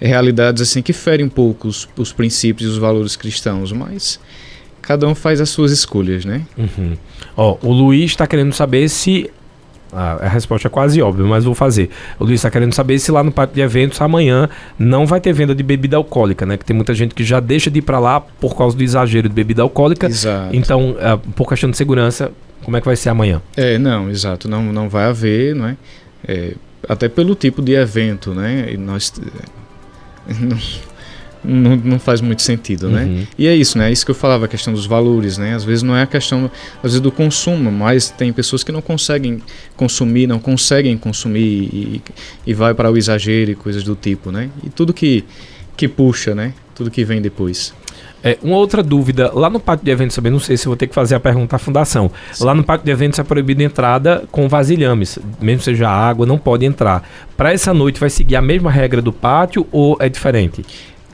[0.00, 4.20] realidades assim que ferem um pouco os, os princípios e os valores cristãos, mas
[4.86, 6.42] cada um faz as suas escolhas, né?
[6.56, 6.96] Uhum.
[7.36, 9.30] Ó, o Luiz está querendo saber se.
[9.92, 11.90] Ah, a resposta é quase óbvia, mas vou fazer.
[12.18, 15.32] O Luiz está querendo saber se lá no parque de eventos amanhã não vai ter
[15.32, 16.56] venda de bebida alcoólica, né?
[16.56, 19.28] Que tem muita gente que já deixa de ir para lá por causa do exagero
[19.28, 20.06] de bebida alcoólica.
[20.06, 20.54] Exato.
[20.54, 22.30] Então, ah, por questão de segurança,
[22.62, 23.40] como é que vai ser amanhã?
[23.56, 24.48] É, não, exato.
[24.48, 25.76] Não, não vai haver, não é?
[26.26, 26.54] é
[26.88, 28.68] até pelo tipo de evento, né?
[28.72, 29.12] E nós.
[31.46, 33.04] Não, não, faz muito sentido, né?
[33.04, 33.26] Uhum.
[33.38, 33.88] E é isso, né?
[33.88, 35.54] É isso que eu falava, a questão dos valores, né?
[35.54, 38.82] Às vezes não é a questão, às vezes do consumo, mas tem pessoas que não
[38.82, 39.40] conseguem
[39.76, 42.02] consumir, não conseguem consumir e,
[42.46, 44.50] e vai para o exagero e coisas do tipo, né?
[44.64, 45.24] E tudo que,
[45.76, 46.52] que puxa, né?
[46.74, 47.72] Tudo que vem depois.
[48.26, 50.88] É, uma outra dúvida, lá no pátio de eventos também, não sei se vou ter
[50.88, 52.10] que fazer a pergunta à fundação.
[52.32, 52.44] Sim.
[52.44, 56.64] Lá no pátio de eventos é proibida entrada com vasilhames, mesmo seja água, não pode
[56.64, 57.08] entrar.
[57.36, 60.64] Para essa noite vai seguir a mesma regra do pátio ou é diferente?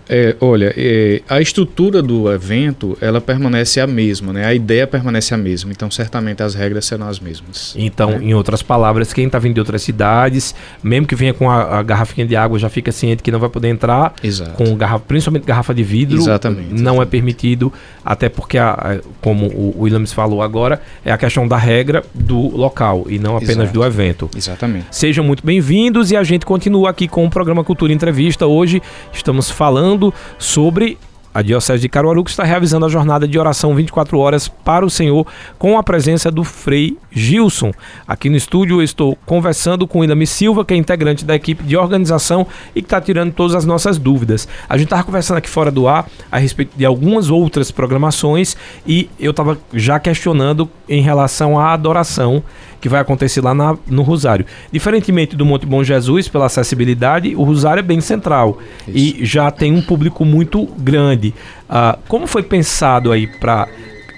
[0.08, 4.44] É, olha, é, a estrutura do evento ela permanece a mesma, né?
[4.44, 5.70] A ideia permanece a mesma.
[5.70, 7.74] Então, certamente as regras serão as mesmas.
[7.76, 8.18] Então, né?
[8.22, 11.82] em outras palavras, quem está vindo de outras cidades, mesmo que venha com a, a,
[11.82, 14.14] garrafinha de água, já fica ciente que não vai poder entrar.
[14.22, 14.52] Exato.
[14.52, 16.18] Com garrafa, principalmente garrafa de vidro.
[16.18, 16.68] Exatamente.
[16.68, 17.02] Não é exatamente.
[17.02, 17.72] é permitido,
[18.04, 23.04] até porque, a, como o Williams falou agora, é a questão da regra do local
[23.08, 23.72] e não apenas Exato.
[23.72, 24.30] do evento.
[24.36, 24.86] Exatamente.
[24.90, 28.46] Sejam muito bem-vindos e a gente continua aqui com o programa Cultura Entrevista.
[28.46, 30.98] Hoje estamos falando falando sobre
[31.34, 35.26] a Diocese de Caruaru está realizando a jornada de oração 24 horas para o Senhor
[35.58, 37.72] com a presença do Frei Gilson.
[38.06, 42.46] Aqui no estúdio estou conversando com Ilami Silva, que é integrante da equipe de organização
[42.74, 44.46] e que está tirando todas as nossas dúvidas.
[44.68, 49.08] A gente estava conversando aqui fora do ar a respeito de algumas outras programações e
[49.18, 52.42] eu estava já questionando em relação à adoração
[52.82, 54.44] que vai acontecer lá na, no Rosário.
[54.72, 58.98] Diferentemente do Monte Bom Jesus, pela acessibilidade, o Rosário é bem central Isso.
[59.22, 61.32] e já tem um público muito grande.
[61.70, 63.68] Uh, como foi pensado aí para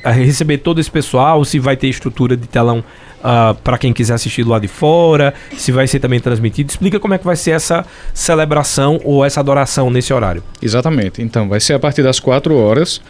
[0.05, 1.45] uh, receber todo esse pessoal?
[1.45, 2.83] Se vai ter estrutura de telão
[3.27, 5.33] ah, para quem quiser assistir lá de fora?
[5.57, 6.71] Se vai ser também transmitido?
[6.71, 10.43] Explica como é que vai ser essa celebração ou essa adoração nesse horário.
[10.61, 11.23] Exatamente.
[11.23, 13.01] Então, vai ser a partir das 4 horas.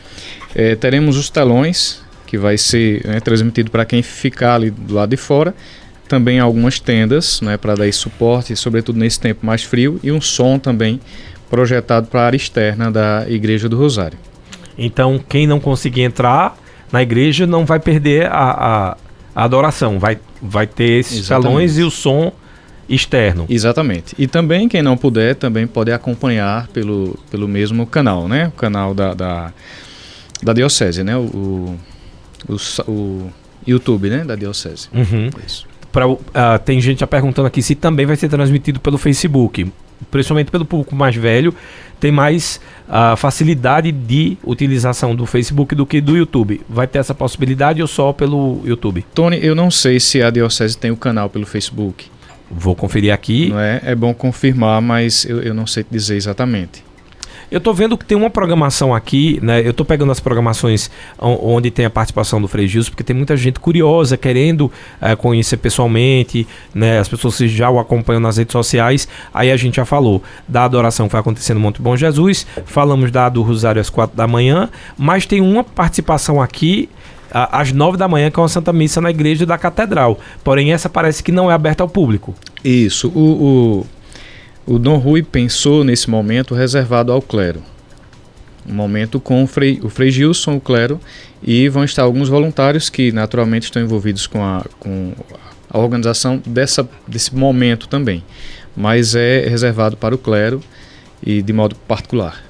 [0.54, 2.03] É, teremos os telões
[2.34, 5.54] que vai ser né, transmitido para quem ficar ali do lado de fora.
[6.08, 10.58] Também algumas tendas né, para dar suporte, sobretudo nesse tempo mais frio, e um som
[10.58, 11.00] também
[11.48, 14.18] projetado para a área externa da Igreja do Rosário.
[14.76, 16.58] Então, quem não conseguir entrar
[16.90, 18.96] na igreja não vai perder a, a,
[19.34, 21.44] a adoração, vai, vai ter esses Exatamente.
[21.44, 22.32] salões e o som
[22.88, 23.46] externo.
[23.48, 24.14] Exatamente.
[24.18, 28.48] E também quem não puder também pode acompanhar pelo, pelo mesmo canal, né?
[28.48, 29.52] O canal da, da,
[30.42, 31.16] da diocese, né?
[31.16, 31.78] O, o,
[32.86, 33.30] o
[33.66, 34.88] YouTube, né, da Diocese.
[34.92, 35.30] Uhum.
[35.44, 35.66] Isso.
[35.90, 36.18] Pra, uh,
[36.64, 39.70] tem gente já perguntando aqui se também vai ser transmitido pelo Facebook.
[40.10, 41.54] Principalmente pelo público mais velho,
[42.00, 46.60] tem mais uh, facilidade de utilização do Facebook do que do YouTube.
[46.68, 49.04] Vai ter essa possibilidade ou só pelo YouTube?
[49.14, 52.06] Tony, eu não sei se a Diocese tem o canal pelo Facebook.
[52.50, 53.48] Vou conferir aqui.
[53.48, 53.80] Não é?
[53.84, 56.84] é bom confirmar, mas eu, eu não sei dizer exatamente.
[57.54, 59.64] Eu tô vendo que tem uma programação aqui, né?
[59.64, 60.90] Eu tô pegando as programações
[61.20, 65.58] onde tem a participação do Frei Gilson, porque tem muita gente curiosa, querendo é, conhecer
[65.58, 66.98] pessoalmente, né?
[66.98, 69.06] As pessoas já o acompanham nas redes sociais.
[69.32, 73.12] Aí a gente já falou da adoração que vai acontecer no Monte Bom Jesus, falamos
[73.12, 76.88] da do Rosário às quatro da manhã, mas tem uma participação aqui
[77.30, 80.18] às nove da manhã, que é uma Santa Missa na igreja da Catedral.
[80.42, 82.34] Porém, essa parece que não é aberta ao público.
[82.64, 83.12] Isso.
[83.14, 83.86] O, o,
[84.66, 87.62] o Dom Rui pensou nesse momento reservado ao clero.
[88.66, 90.98] Um momento com o Frei, o Frei Gilson, o clero,
[91.42, 95.12] e vão estar alguns voluntários que naturalmente estão envolvidos com a, com
[95.68, 98.24] a organização dessa, desse momento também.
[98.74, 100.62] Mas é reservado para o clero
[101.22, 102.42] e de modo particular.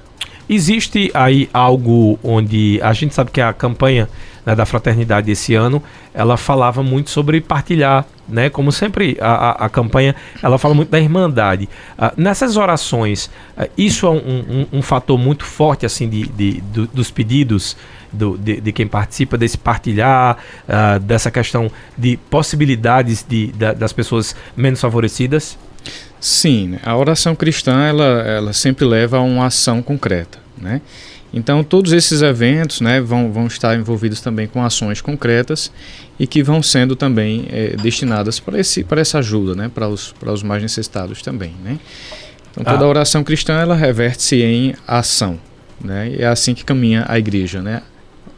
[0.48, 4.09] Existe aí algo onde a gente sabe que a campanha
[4.44, 8.48] né, da fraternidade esse ano ela falava muito sobre partilhar, né?
[8.48, 11.68] Como sempre a, a, a campanha ela fala muito da irmandade.
[11.98, 13.26] Uh, nessas orações,
[13.59, 16.61] uh, isso é um, um, um, fator muito forte assim de, de,
[16.92, 17.76] dos pedidos
[18.12, 24.37] do, de, de, quem participa desse partilhar, uh, dessa questão de possibilidades de, das pessoas
[24.57, 25.59] menos favorecidas.
[26.20, 26.78] Sim, né?
[26.85, 30.80] a oração cristã ela, ela sempre leva a uma ação concreta, né?
[31.34, 35.70] Então todos esses eventos, né, vão, vão estar envolvidos também com ações concretas
[36.18, 40.12] e que vão sendo também é, destinadas para esse para essa ajuda, né, para os
[40.12, 41.80] para os mais necessitados também, né?
[42.52, 42.88] Então toda ah.
[42.88, 45.40] oração cristã ela reverte-se em ação,
[45.82, 46.10] né?
[46.10, 47.82] E é assim que caminha a igreja, né?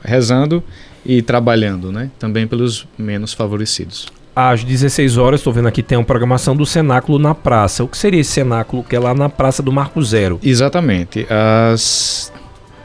[0.03, 0.65] Rezando
[1.05, 2.11] e trabalhando, né?
[2.19, 7.19] Também pelos menos favorecidos às 16 horas, estou vendo aqui, tem uma programação do Cenáculo
[7.19, 7.83] na Praça.
[7.83, 10.39] O que seria esse Cenáculo que é lá na Praça do Marco Zero?
[10.43, 11.27] Exatamente.
[11.31, 12.31] Às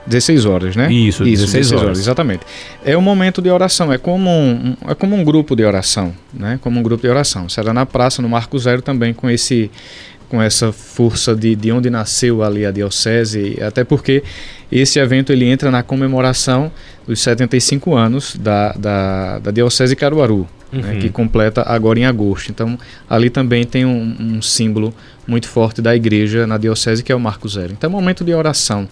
[0.08, 0.92] 16 horas, né?
[0.92, 1.84] Isso, Isso 16, 16 horas.
[1.86, 2.00] horas.
[2.00, 2.42] Exatamente.
[2.84, 6.60] É um momento de oração, é como um, é como um grupo de oração, né?
[6.62, 7.48] Como um grupo de oração.
[7.48, 9.70] Será na praça, no Marco Zero também, com esse
[10.32, 14.24] com essa força de, de onde nasceu ali a diocese, até porque
[14.72, 16.72] esse evento ele entra na comemoração
[17.06, 20.80] dos 75 anos da, da, da diocese Caruaru, uhum.
[20.80, 22.50] né, que completa agora em agosto.
[22.50, 24.94] Então, ali também tem um, um, símbolo
[25.28, 27.74] muito forte da igreja na diocese, que é o Marco Zero.
[27.74, 28.88] Então, é um momento de oração.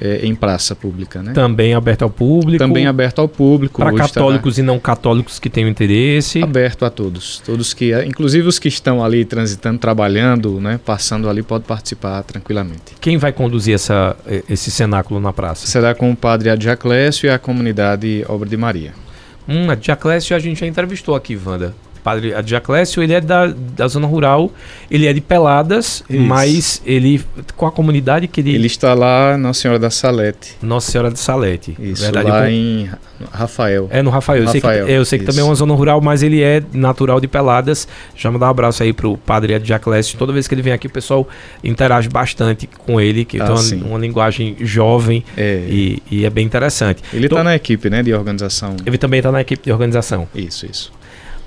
[0.00, 1.34] É, em praça pública, né?
[1.34, 2.56] Também aberto ao público.
[2.58, 3.82] Também aberto ao público.
[3.82, 6.42] Para católicos e não católicos que tenham interesse.
[6.42, 11.42] Aberto a todos, todos que, inclusive os que estão ali transitando, trabalhando, né, passando ali,
[11.42, 12.94] podem participar tranquilamente.
[13.02, 14.16] Quem vai conduzir essa,
[14.48, 15.66] esse cenáculo na praça?
[15.66, 18.94] Será com o padre Adjaclésio e a comunidade Obra de Maria.
[19.46, 21.74] Hum, a Diaclésio a gente já entrevistou aqui, Wanda.
[22.02, 24.50] Padre Diaclésio, ele é da, da zona rural,
[24.90, 26.20] ele é de Peladas, Isso.
[26.20, 27.24] mas ele,
[27.56, 28.54] com a comunidade que ele...
[28.54, 30.56] Ele está lá Nossa Senhora da Salete.
[30.62, 31.76] Nossa Senhora da Salete.
[31.78, 32.48] Isso, verdade, lá com...
[32.48, 32.90] em
[33.30, 33.88] Rafael.
[33.90, 34.42] É, no Rafael.
[34.42, 37.20] Eu sei que, eu sei que também é uma zona rural, mas ele é natural
[37.20, 37.86] de Peladas.
[38.16, 40.18] Já mandar um abraço aí pro Padre Diaclésio.
[40.18, 41.28] Toda vez que ele vem aqui, o pessoal
[41.62, 45.62] interage bastante com ele, que ah, tem uma, uma, linguagem jovem é.
[45.68, 47.02] E, e, é bem interessante.
[47.12, 48.76] Ele está então, na equipe, né, de organização.
[48.84, 50.28] Ele também está na equipe de organização.
[50.34, 50.92] Isso, isso.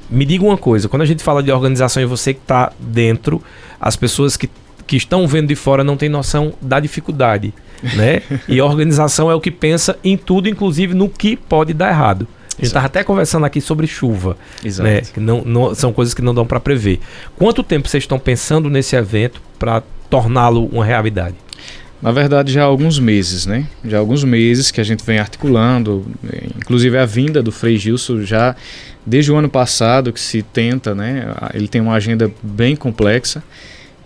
[0.10, 3.42] Me diga uma coisa, quando a gente fala de organização e você que está dentro,
[3.80, 4.50] as pessoas que,
[4.86, 7.54] que estão vendo de fora não têm noção da dificuldade,
[7.96, 8.22] né?
[8.48, 12.28] e a organização é o que pensa em tudo, inclusive no que pode dar errado.
[12.54, 14.88] A gente estava até conversando aqui sobre chuva, Exato.
[14.88, 15.02] né?
[15.02, 17.02] Que não, não, são coisas que não dão para prever.
[17.36, 21.36] Quanto tempo vocês estão pensando nesse evento para torná-lo uma realidade?
[22.02, 23.68] Na verdade, já há alguns meses, né?
[23.84, 26.06] Já há alguns meses que a gente vem articulando,
[26.56, 28.56] inclusive a vinda do Frei Gilson já
[29.06, 31.34] desde o ano passado que se tenta, né?
[31.54, 33.44] Ele tem uma agenda bem complexa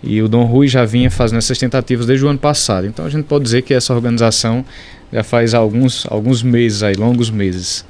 [0.02, 2.86] e o Dom Rui já vinha fazendo essas tentativas desde o ano passado.
[2.86, 4.64] Então a gente pode dizer que essa organização
[5.12, 7.84] já faz alguns, alguns meses aí, longos meses.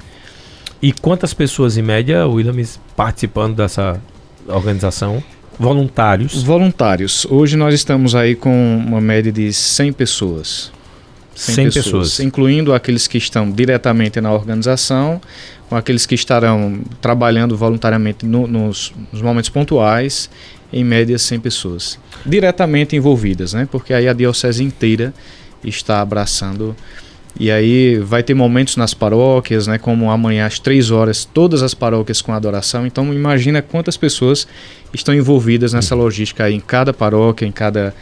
[0.81, 4.01] E quantas pessoas em média, Williams, participando dessa
[4.47, 5.23] organização?
[5.59, 6.41] Voluntários?
[6.41, 7.25] Voluntários.
[7.29, 10.71] Hoje nós estamos aí com uma média de 100 pessoas.
[11.35, 15.21] 100, 100 pessoas, pessoas, incluindo aqueles que estão diretamente na organização,
[15.69, 20.29] com aqueles que estarão trabalhando voluntariamente no, nos, nos, momentos pontuais,
[20.71, 21.99] em média 100 pessoas.
[22.25, 23.67] Diretamente envolvidas, né?
[23.71, 25.13] porque aí a diocese inteira
[25.63, 26.75] está abraçando
[27.39, 31.73] e aí vai ter momentos nas paróquias, né, como amanhã às três horas, todas as
[31.73, 32.85] paróquias com adoração.
[32.85, 34.47] Então imagina quantas pessoas
[34.93, 37.95] estão envolvidas nessa logística aí em cada paróquia, em cada,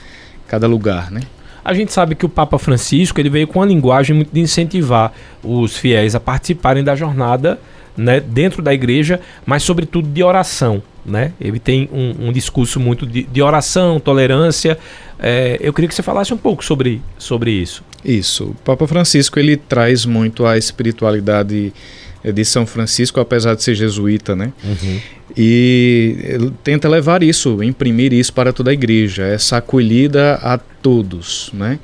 [0.47, 1.21] cada lugar, né?
[1.63, 5.11] A gente sabe que o Papa Francisco ele veio com uma linguagem muito de incentivar
[5.43, 7.59] os fiéis a participarem da jornada
[7.95, 10.81] né, dentro da igreja, mas sobretudo de oração.
[11.05, 11.33] Né?
[11.39, 14.77] Ele tem um, um discurso muito de, de oração, tolerância.
[15.17, 17.83] É, eu queria que você falasse um pouco sobre, sobre isso.
[18.03, 18.45] Isso.
[18.45, 21.73] O Papa Francisco ele traz muito a espiritualidade
[22.23, 24.51] de São Francisco, apesar de ser jesuíta, né?
[24.63, 24.99] Uhum.
[25.37, 31.79] E tenta levar isso, imprimir isso para toda a igreja, essa acolhida a todos, né?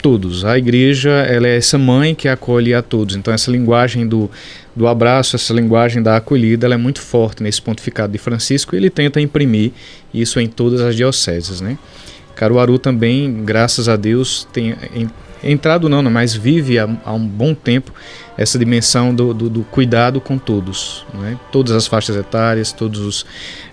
[0.00, 0.44] Todos.
[0.44, 3.16] A igreja ela é essa mãe que acolhe a todos.
[3.16, 4.30] Então essa linguagem do,
[4.76, 8.78] do abraço, essa linguagem da acolhida, ela é muito forte nesse pontificado de Francisco e
[8.78, 9.72] ele tenta imprimir
[10.14, 11.76] isso em todas as dioceses, né?
[12.36, 14.76] Caruaru também, graças a Deus, tem
[15.42, 17.92] entrado não, mas vive há, há um bom tempo
[18.36, 21.36] essa dimensão do, do, do cuidado com todos, né?
[21.50, 23.26] todas as faixas etárias, todos os,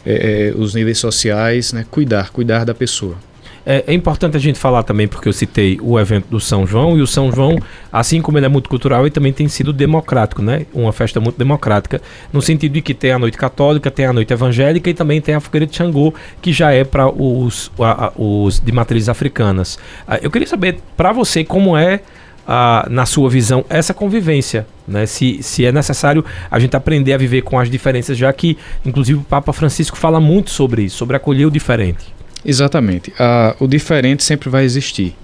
[0.06, 1.86] é, os níveis sociais, né?
[1.90, 3.16] cuidar, cuidar da pessoa.
[3.66, 6.98] É, é, importante a gente falar também, porque eu citei o evento do São João,
[6.98, 7.58] e o São João,
[7.92, 10.68] assim como ele é multicultural, ele também tem sido democrático, né?
[10.74, 12.02] Uma festa muito democrática,
[12.32, 15.34] no sentido de que tem a noite católica, tem a noite evangélica e também tem
[15.34, 17.72] a fogueira de Xangô, que já é para os,
[18.16, 19.80] os de matrizes africanas.
[20.08, 22.02] Ah, eu queria saber, para você, como é
[22.48, 24.68] ah, na sua visão, essa convivência?
[24.88, 25.08] Né?
[25.08, 29.20] Se, se é necessário a gente aprender a viver com as diferenças, já que, inclusive,
[29.20, 32.15] o Papa Francisco fala muito sobre isso, sobre acolher o diferente.
[32.46, 33.12] Exatamente.
[33.18, 35.16] Ah, o diferente sempre vai existir.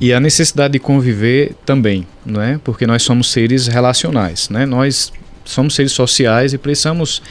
[0.00, 2.58] E a necessidade de conviver também, não é?
[2.62, 4.66] Porque nós somos seres relacionais, né?
[4.66, 5.12] Nós
[5.44, 7.22] somos seres sociais e precisamos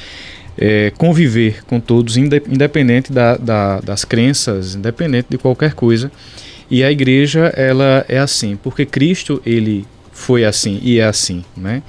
[0.58, 6.12] é, conviver com todos, independente da, da, das crenças, independente de qualquer coisa.
[6.70, 11.84] E a igreja, ela é assim, porque Cristo, ele foi assim e é assim, né?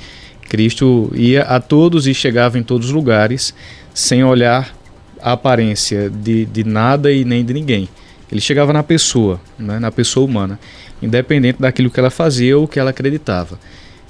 [0.48, 3.55] Cristo ia a todos e chegava em todos os lugares
[3.94, 4.74] sem olhar
[5.22, 7.88] a aparência de, de nada e nem de ninguém.
[8.30, 10.58] Ele chegava na pessoa, né, na pessoa humana,
[11.02, 13.58] independente daquilo que ela fazia ou que ela acreditava.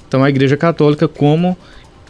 [0.07, 1.57] Então a Igreja Católica, como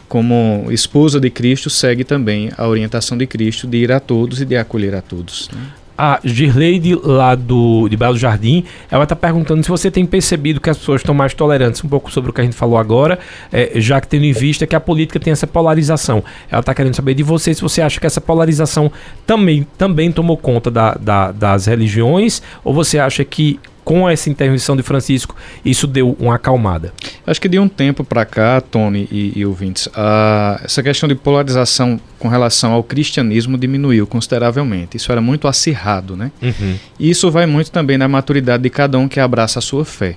[0.08, 4.44] como esposa de Cristo, segue também a orientação de Cristo de ir a todos e
[4.44, 5.48] de acolher a todos.
[5.52, 5.60] Né?
[5.96, 10.70] A Girleide lá do, de Belo Jardim, ela está perguntando se você tem percebido que
[10.70, 13.18] as pessoas estão mais tolerantes, um pouco sobre o que a gente falou agora,
[13.52, 16.22] é, já que tendo em vista que a política tem essa polarização.
[16.50, 18.90] Ela está querendo saber de você se você acha que essa polarização
[19.26, 24.76] também, também tomou conta da, da, das religiões, ou você acha que com essa intervenção
[24.76, 26.92] de Francisco, isso deu uma acalmada?
[27.26, 31.14] Acho que de um tempo para cá, Tony e, e ouvintes, a, essa questão de
[31.14, 34.96] polarização com relação ao cristianismo diminuiu consideravelmente.
[34.96, 36.32] Isso era muito acirrado, né?
[36.40, 36.76] Uhum.
[36.98, 40.16] E isso vai muito também na maturidade de cada um que abraça a sua fé.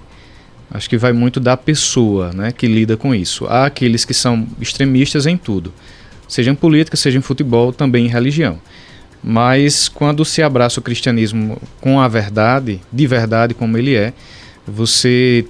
[0.71, 3.45] Acho que vai muito da pessoa né, que lida com isso.
[3.47, 5.73] Há aqueles que são extremistas em tudo,
[6.27, 8.59] seja em política, seja em futebol, também em religião.
[9.23, 14.13] Mas quando se abraça o cristianismo com a verdade, de verdade como ele é,
[14.65, 15.45] você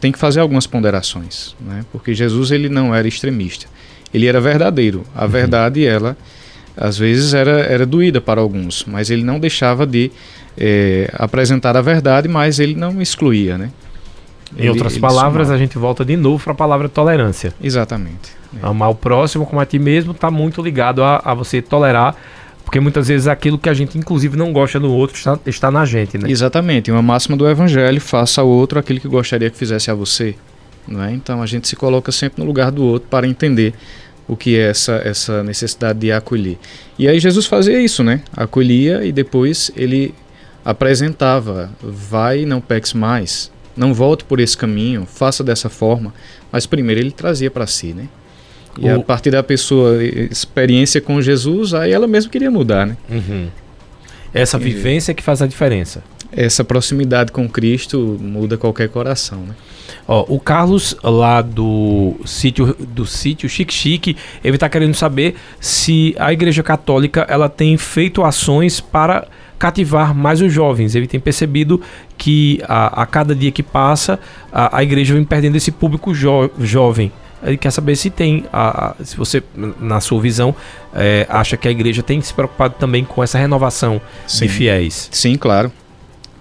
[0.00, 1.84] tem que fazer algumas ponderações, né?
[1.92, 3.66] Porque Jesus ele não era extremista,
[4.12, 5.04] ele era verdadeiro.
[5.14, 5.30] A uhum.
[5.30, 6.16] verdade ela
[6.76, 10.10] às vezes era, era doída para alguns, mas ele não deixava de
[10.56, 13.70] é, apresentar a verdade, mas ele não excluía, né?
[14.56, 15.54] Em ele, outras ele palavras, sumava.
[15.54, 17.52] a gente volta de novo para a palavra tolerância.
[17.62, 18.32] Exatamente.
[18.60, 18.66] É.
[18.66, 22.16] Amar o próximo como a ti mesmo está muito ligado a, a você tolerar
[22.70, 25.84] porque muitas vezes aquilo que a gente, inclusive, não gosta no outro está, está na
[25.84, 26.30] gente, né?
[26.30, 26.88] Exatamente.
[26.88, 30.36] Uma máxima do Evangelho: faça ao outro aquilo que gostaria que fizesse a você.
[30.86, 31.10] Não é?
[31.10, 33.74] Então a gente se coloca sempre no lugar do outro para entender
[34.28, 36.58] o que é essa, essa necessidade de acolher.
[36.96, 38.22] E aí Jesus fazia isso, né?
[38.36, 40.14] Acolhia e depois ele
[40.64, 46.14] apresentava: vai, não peques mais, não volte por esse caminho, faça dessa forma.
[46.52, 48.06] Mas primeiro ele trazia para si, né?
[48.78, 48.96] E o...
[48.96, 52.96] a partir da pessoa, experiência com Jesus, aí ela mesmo queria mudar, né?
[53.10, 53.48] Uhum.
[54.32, 56.02] Essa vivência que faz a diferença.
[56.32, 59.54] Essa proximidade com Cristo muda qualquer coração, né?
[60.06, 66.14] Ó, o Carlos lá do sítio do sítio Chique Chique, ele está querendo saber se
[66.18, 69.26] a Igreja Católica ela tem feito ações para
[69.60, 70.94] cativar mais os jovens.
[70.94, 71.80] Ele tem percebido
[72.16, 74.18] que a, a cada dia que passa
[74.50, 77.12] a, a igreja vem perdendo esse público jo jovem.
[77.42, 79.42] Ele quer saber se tem, a, a, se você,
[79.80, 80.54] na sua visão,
[80.94, 84.46] é, acha que a igreja tem se preocupado também com essa renovação Sim.
[84.46, 85.08] de fiéis.
[85.10, 85.72] Sim, claro.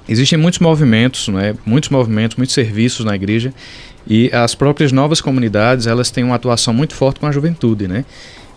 [0.07, 3.53] Existem muitos movimentos, né, muitos movimentos, muitos serviços na igreja
[4.07, 8.03] e as próprias novas comunidades elas têm uma atuação muito forte com a juventude, né?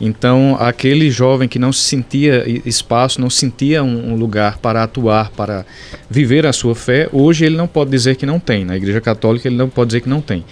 [0.00, 5.64] Então, aquele jovem que não sentia espaço, não sentia um, lugar para atuar, para
[6.10, 8.64] viver a sua fé, hoje ele não pode dizer que não tem.
[8.64, 10.44] Na Igreja Católica, ele não pode dizer que não tem.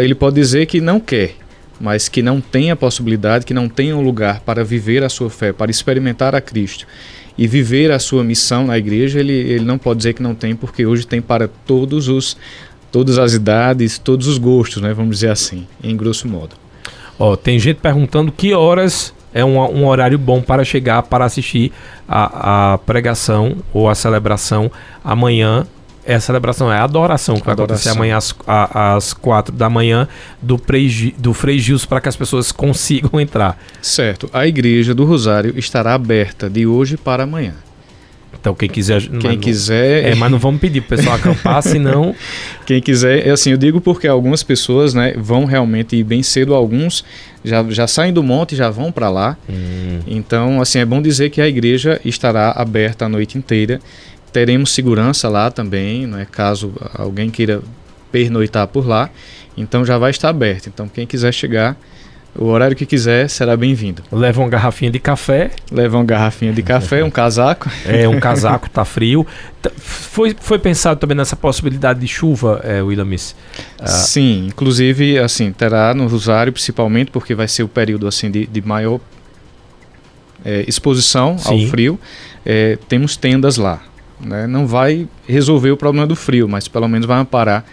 [0.00, 1.36] Ele pode dizer que não quer,
[1.80, 5.30] mas que não tem a possibilidade, que não tem um lugar para viver a sua
[5.30, 6.86] fé, para experimentar a Cristo
[7.38, 10.54] e viver a sua missão na igreja, ele, ele não pode dizer que não tem,
[10.54, 12.36] porque hoje tem para todos os
[12.92, 16.56] todas as idades, todos os gostos, né, vamos dizer assim, em grosso modo.
[17.18, 21.72] Ó, tem gente perguntando que horas é um, um horário bom para chegar para assistir
[22.08, 24.70] a, a pregação ou a celebração
[25.04, 25.66] amanhã
[26.04, 27.92] é a celebração, é a adoração que vai adoração.
[27.92, 30.08] acontecer amanhã às, às quatro da manhã
[30.40, 33.58] do, Frei, do Frei Gilson para que as pessoas consigam entrar.
[33.82, 34.28] Certo.
[34.32, 37.54] A igreja do Rosário estará aberta de hoje para amanhã.
[38.40, 42.14] Então quem quiser, quem quiser, é, mas não vamos pedir para o pessoal acampar, senão
[42.64, 46.54] quem quiser, é assim, eu digo porque algumas pessoas, né, vão realmente ir bem cedo,
[46.54, 47.04] alguns
[47.44, 49.36] já, já saem do monte e já vão para lá.
[49.48, 50.00] Hum.
[50.06, 53.80] Então, assim, é bom dizer que a igreja estará aberta a noite inteira
[54.32, 57.60] teremos segurança lá também, não é caso alguém queira
[58.10, 59.10] pernoitar por lá.
[59.56, 60.68] Então já vai estar aberto.
[60.68, 61.76] Então quem quiser chegar
[62.32, 64.04] O horário que quiser será bem-vindo.
[64.12, 65.50] Leva uma garrafinha de café.
[65.70, 67.68] Leva uma garrafinha de café, um casaco.
[67.84, 69.26] É, um casaco, tá frio.
[69.76, 73.34] Foi, foi pensado também nessa possibilidade de chuva, é, Williams?
[73.80, 73.88] Ah.
[73.88, 78.62] Sim, inclusive, assim, terá no Rosário, principalmente, porque vai ser o período assim de, de
[78.62, 79.00] maior
[80.44, 81.64] é, exposição Sim.
[81.64, 82.00] ao frio.
[82.46, 83.82] É, temos tendas lá.
[84.22, 84.46] Né?
[84.46, 87.64] Não vai resolver o problema do frio, mas pelo menos vai amparar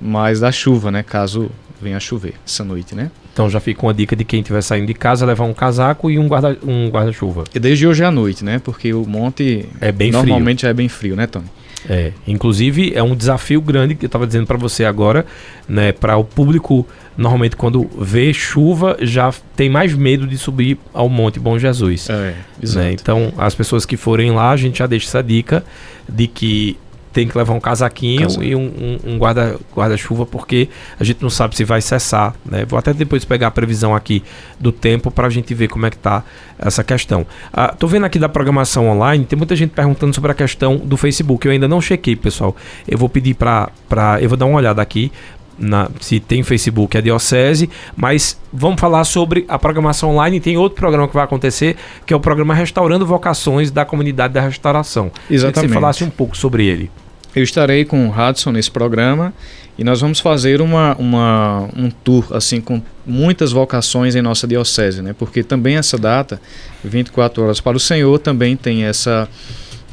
[0.00, 1.02] mais da chuva, né?
[1.02, 3.10] Caso venha chover essa noite, né?
[3.32, 6.18] Então já fica uma dica de quem estiver saindo de casa levar um casaco e
[6.18, 7.44] um guarda um guarda-chuva.
[7.54, 8.58] E desde hoje à noite, né?
[8.58, 10.70] Porque o monte é bem normalmente frio.
[10.70, 11.46] é bem frio, né, Tony?
[11.88, 15.24] É, inclusive é um desafio grande que eu estava dizendo para você agora,
[15.68, 21.08] né, para o público normalmente quando vê chuva já tem mais medo de subir ao
[21.08, 22.08] Monte Bom Jesus.
[22.10, 22.34] É.
[22.74, 22.92] Né?
[22.92, 25.64] Então as pessoas que forem lá, a gente já deixa essa dica
[26.08, 26.76] de que
[27.12, 31.30] tem que levar um casaquinho e um, um, um guarda, guarda-chuva, porque a gente não
[31.30, 32.34] sabe se vai cessar.
[32.44, 32.64] Né?
[32.64, 34.22] Vou até depois pegar a previsão aqui
[34.58, 36.22] do tempo para a gente ver como é que está
[36.58, 37.26] essa questão.
[37.52, 40.96] Ah, tô vendo aqui da programação online, tem muita gente perguntando sobre a questão do
[40.96, 41.46] Facebook.
[41.46, 42.54] Eu ainda não chequei, pessoal.
[42.86, 43.70] Eu vou pedir para.
[44.20, 45.10] Eu vou dar uma olhada aqui
[45.60, 50.40] na, se tem Facebook é Diocese, mas vamos falar sobre a programação online.
[50.40, 54.40] Tem outro programa que vai acontecer, que é o programa Restaurando Vocações da Comunidade da
[54.40, 55.12] Restauração.
[55.30, 55.60] Exatamente.
[55.60, 56.90] Que você falasse um pouco sobre ele.
[57.34, 59.32] Eu estarei com o Hudson nesse programa
[59.78, 65.00] e nós vamos fazer uma, uma, um tour assim com muitas vocações em nossa diocese,
[65.00, 65.14] né?
[65.16, 66.40] Porque também essa data,
[66.84, 69.28] 24 horas para o Senhor, também tem essa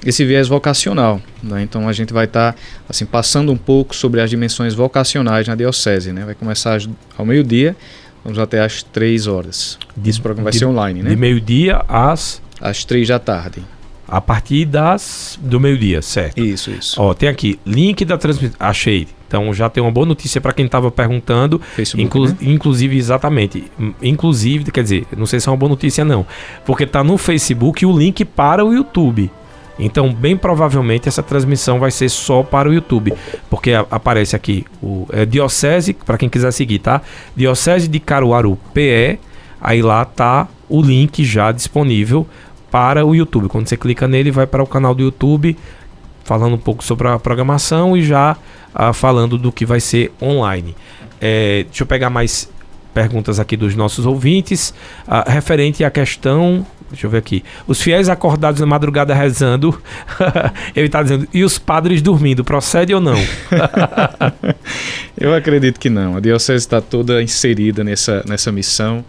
[0.06, 1.22] esse viés vocacional.
[1.42, 1.64] Né?
[1.64, 5.56] Então a gente vai estar tá, assim passando um pouco sobre as dimensões vocacionais na
[5.56, 6.12] diocese.
[6.12, 6.24] Né?
[6.24, 6.80] Vai começar
[7.18, 7.76] ao meio-dia,
[8.24, 9.78] vamos até às três horas.
[10.06, 11.10] Esse programa vai de, ser online, né?
[11.10, 13.64] De meio-dia às às três da tarde.
[14.08, 16.40] A partir das do meio-dia, certo?
[16.40, 17.02] Isso, isso.
[17.02, 18.56] Ó, tem aqui link da transmissão.
[18.60, 19.08] Achei.
[19.28, 21.60] Então já tem uma boa notícia para quem estava perguntando.
[21.76, 22.38] Facebook, inclu né?
[22.42, 23.66] Inclusive, exatamente.
[24.02, 26.26] Inclusive, quer dizer, não sei se é uma boa notícia não,
[26.66, 29.30] porque está no Facebook o link para o YouTube.
[29.80, 33.14] Então, bem provavelmente essa transmissão vai ser só para o YouTube,
[33.50, 37.02] porque a, aparece aqui o é Diocese, para quem quiser seguir, tá?
[37.36, 39.20] Diocese de Caruaru PE,
[39.62, 42.28] aí lá tá o link já disponível
[42.72, 43.48] para o YouTube.
[43.48, 45.58] Quando você clica nele, vai para o canal do YouTube,
[46.24, 48.38] falando um pouco sobre a programação e já
[48.74, 50.76] ah, falando do que vai ser online.
[51.20, 52.50] É, deixa eu pegar mais
[52.94, 54.74] perguntas aqui dos nossos ouvintes,
[55.08, 57.44] ah, referente à questão Deixa eu ver aqui.
[57.68, 59.82] Os fiéis acordados na madrugada rezando.
[60.74, 63.18] Ele está dizendo, e os padres dormindo, procede ou não?
[65.18, 66.16] eu acredito que não.
[66.16, 69.04] A diocese está toda inserida nessa, nessa missão.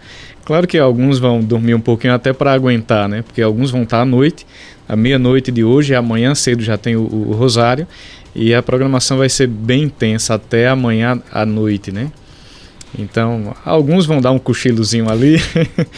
[0.49, 3.21] Claro que alguns vão dormir um pouquinho até para aguentar, né?
[3.21, 4.47] Porque alguns vão estar à noite,
[4.89, 7.87] à meia-noite de hoje, amanhã cedo já tem o, o, rosário.
[8.35, 12.11] E a programação vai ser bem intensa até amanhã à noite, né?
[12.99, 15.39] Então, alguns vão dar um cochilozinho ali,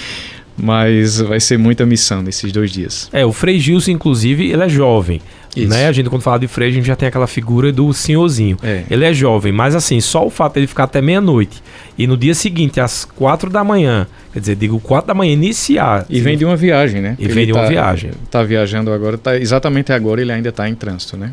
[0.58, 3.08] mas vai ser muita missão nesses dois dias.
[3.12, 5.22] É, o Frei Gilson, inclusive, ele é jovem.
[5.56, 5.86] Né?
[5.86, 8.56] A gente, quando fala de Frei, a gente já tem aquela figura do senhorzinho.
[8.64, 8.84] É.
[8.90, 11.62] Ele é jovem, mas assim, só o fato de ele ficar até meia-noite
[11.96, 16.06] e no dia seguinte, às quatro da manhã, quer dizer, digo quatro da manhã, iniciar.
[16.08, 17.16] E vem de uma viagem, né?
[17.18, 18.10] E vem de uma tá, viagem.
[18.30, 21.32] Tá viajando agora, tá, exatamente agora ele ainda está em trânsito, né?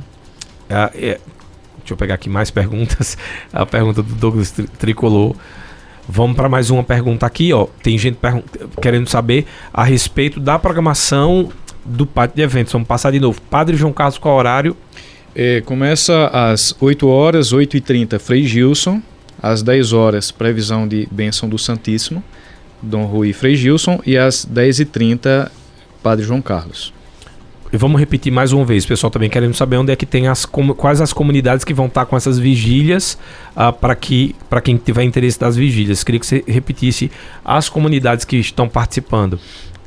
[0.70, 1.20] É, é,
[1.80, 3.18] deixa eu pegar aqui mais perguntas.
[3.52, 5.36] A pergunta do Douglas Tricolor.
[6.10, 7.68] Vamos para mais uma pergunta aqui, ó.
[7.84, 8.18] Tem gente
[8.82, 11.50] querendo saber a respeito da programação
[11.84, 12.72] do pátio de eventos.
[12.72, 13.41] Vamos passar de novo.
[13.50, 14.76] Padre João Carlos, qual horário?
[15.36, 19.02] É, começa às 8 horas, 8h30, Frei Gilson.
[19.41, 22.24] Às 10 horas, previsão de bênção do Santíssimo,
[22.82, 23.99] Dom Rui Frei Gilson.
[24.05, 25.49] E às 10h30,
[26.01, 26.93] Padre João Carlos.
[27.71, 30.45] E vamos repetir mais uma vez, pessoal também querendo saber onde é que tem as
[30.45, 33.17] quais as comunidades que vão estar com essas vigílias
[33.55, 36.03] uh, para que para quem tiver interesse das vigílias.
[36.03, 37.11] Queria que você repetisse
[37.43, 39.38] as comunidades que estão participando.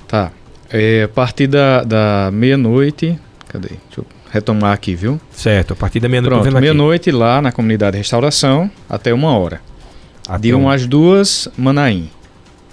[0.07, 0.31] Tá.
[0.69, 3.19] É, a partir da, da meia-noite,
[3.49, 3.69] cadê?
[3.69, 5.19] Deixa eu retomar aqui, viu?
[5.33, 6.51] Certo, a partir da meia-noite.
[6.61, 9.61] meia-noite lá na comunidade Restauração até uma hora.
[10.29, 12.11] Até de 1 um às duas, Manaim.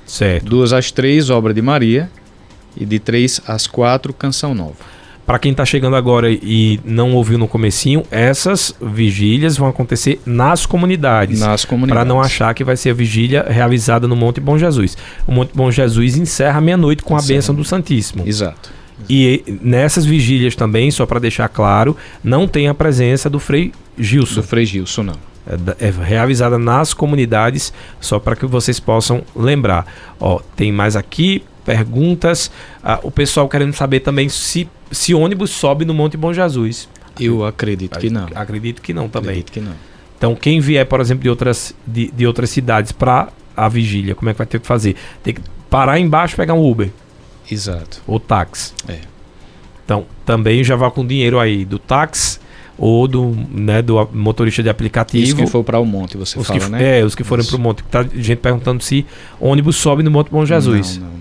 [0.08, 0.45] Certo.
[0.45, 2.10] Duas às três, Obra de Maria.
[2.76, 4.76] E de três às quatro, Canção Nova.
[5.26, 10.66] Para quem está chegando agora e não ouviu no comecinho, essas vigílias vão acontecer nas
[10.66, 11.41] comunidades.
[11.41, 12.01] Nas comunidades.
[12.01, 14.97] Para não achar que vai ser a vigília realizada no Monte Bom Jesus.
[15.28, 18.26] O Monte Bom Jesus encerra meia-noite com a bênção do Santíssimo.
[18.26, 18.72] Exato.
[19.10, 24.36] E nessas vigílias também, só para deixar claro, não tem a presença do Frei Gilson.
[24.36, 25.16] Do Frei Gilson, não.
[25.80, 27.72] É, é realizada nas comunidades,
[28.02, 29.86] só para que vocês possam lembrar.
[30.20, 32.52] Ó, tem mais aqui perguntas.
[32.84, 36.89] Ah, o pessoal querendo saber também se, se ônibus sobe no Monte Bom Jesus.
[37.20, 38.28] Eu acredito que não.
[38.36, 39.30] Acredito que não também.
[39.30, 39.74] Acredito que não.
[40.18, 44.16] Então, quem vier, por exemplo, de outras, de, de outras cidades para a vigília?
[44.16, 44.95] Como é que vai ter que fazer?
[45.24, 46.91] Tem que parar embaixo e pegar um Uber
[47.50, 48.02] Exato.
[48.08, 48.74] ou táxi.
[48.88, 49.00] É.
[49.86, 52.39] Então, também já vá com dinheiro aí do táxi
[52.78, 55.24] ou do, né, do motorista de aplicativo.
[55.24, 57.00] Isso que for para o monte, você os fala, que, né?
[57.00, 57.52] É, os que forem Isso.
[57.52, 57.84] pro monte.
[57.84, 59.06] Tá gente perguntando se
[59.40, 60.98] ônibus sobe no Monte Bom Jesus.
[60.98, 61.18] Não, não, não.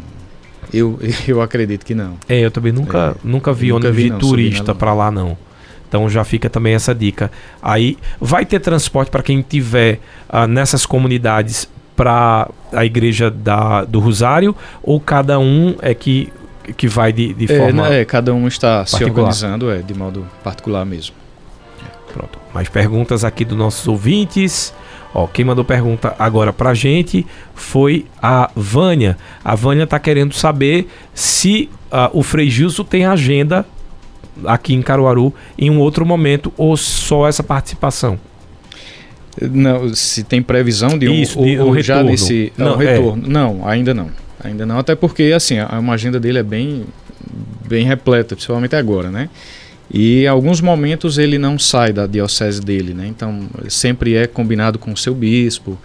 [0.73, 2.15] Eu, eu acredito que não.
[2.29, 5.37] É, eu também nunca, nunca vi Nunca ônibus vi, de turista pra lá, não.
[5.89, 7.31] Então já fica também essa dica.
[7.63, 14.01] Aí vai ter transporte para quem tiver ah, nessas comunidades para a igreja da, do
[14.01, 16.31] Rosário ou cada um é que,
[16.77, 17.89] que vai de, de É, forma.
[17.89, 19.19] né, é, cada um está se particular.
[19.29, 21.15] organizando é, de modo particular mesmo.
[22.17, 22.39] Pronto.
[22.55, 24.73] Mais perguntas aqui dos nossos ouvintes.
[25.15, 29.19] Ó, quem mandou pergunta agora pra gente foi a Vânia.
[29.45, 33.67] A Vânia tá querendo saber se ah, o Frei Gilson tem agenda
[34.47, 38.19] aqui em Caruaru em um outro momento ou só essa participação.
[39.39, 42.11] Não, se tem previsão de um, Isso, ou, de um já retorno.
[42.11, 42.97] desse Não, não, é.
[42.97, 43.29] retorno.
[43.29, 44.11] Não, ainda não.
[44.43, 46.87] Ainda não, até porque assim, a, uma agenda dele é bem
[47.69, 49.29] bem repleta, principalmente agora, né?
[49.91, 53.07] E em alguns momentos ele não sai da diocese dele, né?
[53.07, 55.79] Então sempre é combinado com o seu bispo.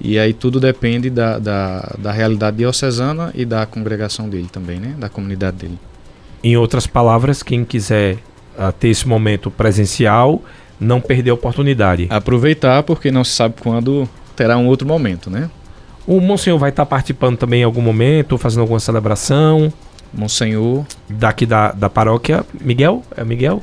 [0.00, 4.94] E aí tudo depende da, da, da realidade diocesana e da congregação dele também, né?
[4.98, 5.78] Da comunidade dele.
[6.42, 8.16] Em outras palavras, quem quiser
[8.56, 10.42] ah, ter esse momento presencial,
[10.78, 12.06] não perder a oportunidade.
[12.08, 15.50] Aproveitar porque não se sabe quando terá um outro momento, né?
[16.06, 19.70] O Monsenhor vai estar participando também em algum momento, fazendo alguma celebração
[20.12, 22.44] Monsenhor daqui da, da paróquia.
[22.60, 23.04] Miguel?
[23.16, 23.62] É Miguel?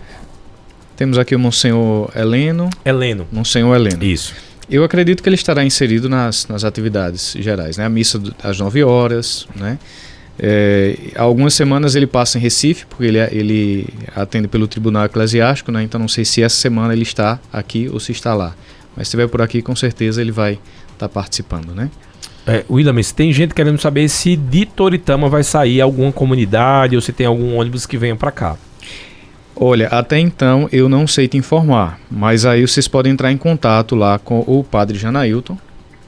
[0.96, 2.70] Temos aqui o Monsenhor Heleno.
[2.84, 3.28] Heleno.
[3.32, 4.04] Monsenhor Heleno.
[4.04, 4.34] Isso.
[4.70, 7.86] Eu acredito que ele estará inserido nas, nas atividades gerais, né?
[7.86, 9.78] A missa do- às 9 horas, né?
[10.40, 15.84] É, algumas semanas ele passa em Recife, porque ele, ele atende pelo Tribunal Eclesiástico, né?
[15.84, 18.54] Então não sei se essa semana ele está aqui ou se está lá.
[18.96, 20.60] Mas se estiver por aqui, com certeza ele vai
[20.94, 21.90] estar participando, né?
[22.50, 27.12] É, Williams, tem gente querendo saber se de Toritama vai sair alguma comunidade ou se
[27.12, 28.56] tem algum ônibus que venha pra cá.
[29.54, 33.96] Olha, até então eu não sei te informar, mas aí vocês podem entrar em contato
[33.96, 35.58] lá com o Padre Janailton,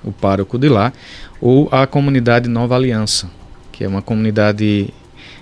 [0.01, 0.93] o pároco de lá,
[1.41, 3.29] ou a comunidade Nova Aliança,
[3.69, 4.93] que é uma comunidade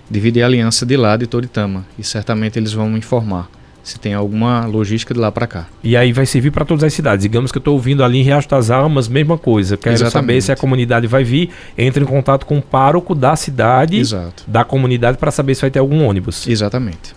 [0.09, 3.49] de vida e aliança de lá de Toritama, e certamente eles vão me informar
[3.87, 5.67] se tem alguma logística de lá para cá.
[5.81, 7.23] E aí vai servir pra todas as cidades.
[7.23, 9.77] Digamos que eu tô ouvindo ali em Riacho das Almas, mesma coisa.
[9.77, 10.41] Quero saber Exatamente.
[10.43, 11.49] se a comunidade vai vir.
[11.77, 14.43] Entre em contato com o pároco da cidade, Exato.
[14.45, 16.47] da comunidade, pra saber se vai ter algum ônibus.
[16.47, 17.15] Exatamente.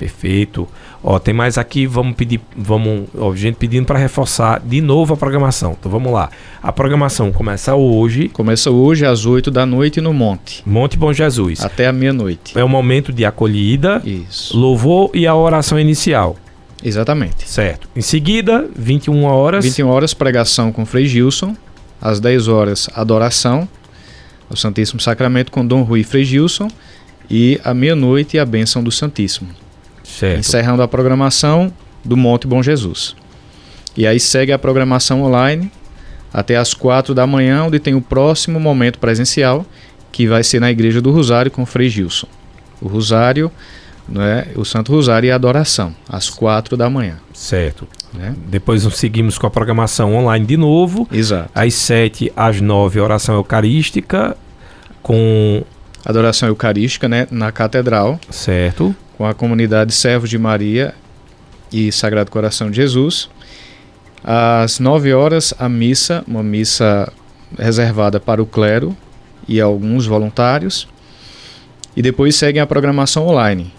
[0.00, 0.66] Perfeito.
[1.04, 5.16] Ó, tem mais aqui, vamos pedir, vamos, ó, gente pedindo para reforçar de novo a
[5.16, 5.76] programação.
[5.78, 6.30] Então vamos lá.
[6.62, 11.62] A programação começa hoje, Começa hoje às 8 da noite no Monte, Monte Bom Jesus.
[11.62, 12.58] até a meia-noite.
[12.58, 14.56] É o momento de acolhida, Isso.
[14.56, 16.34] louvor e a oração inicial,
[16.82, 17.46] Exatamente.
[17.46, 17.86] certo?
[17.94, 21.54] Em seguida, 21 horas, 21 horas, pregação com Frei Gilson.
[22.00, 23.68] Às 10 horas, adoração
[24.48, 26.68] ao Santíssimo Sacramento com Dom Rui Frei Gilson.
[27.30, 29.50] E à meia-noite, a bênção do Santíssimo.
[30.18, 30.40] Certo?
[30.40, 31.72] Encerrando a programação
[32.04, 33.14] do Monte Bom Jesus.
[33.96, 35.70] E aí segue a programação online
[36.32, 39.66] até às 4 da manhã, onde tem o próximo momento presencial,
[40.12, 42.28] que vai ser na Igreja do Rosário com Frei Gilson.
[42.80, 43.50] O Rosário,
[44.08, 47.16] né, o Santo Rosário e a adoração, às 4 da manhã.
[47.32, 47.86] Certo.
[48.12, 48.34] Né?
[48.46, 51.08] Depois nós seguimos com a programação online de novo.
[51.12, 51.50] Exato.
[51.54, 54.36] Às 7 às 9, oração eucarística
[55.02, 55.64] com
[56.04, 58.18] Adoração Eucarística né, na Catedral.
[58.30, 58.94] certo?
[59.20, 60.94] Com a comunidade Servos de Maria
[61.70, 63.28] e Sagrado Coração de Jesus.
[64.24, 67.12] Às 9 horas, a missa, uma missa
[67.58, 68.96] reservada para o clero
[69.46, 70.88] e alguns voluntários.
[71.94, 73.70] E depois seguem a programação online,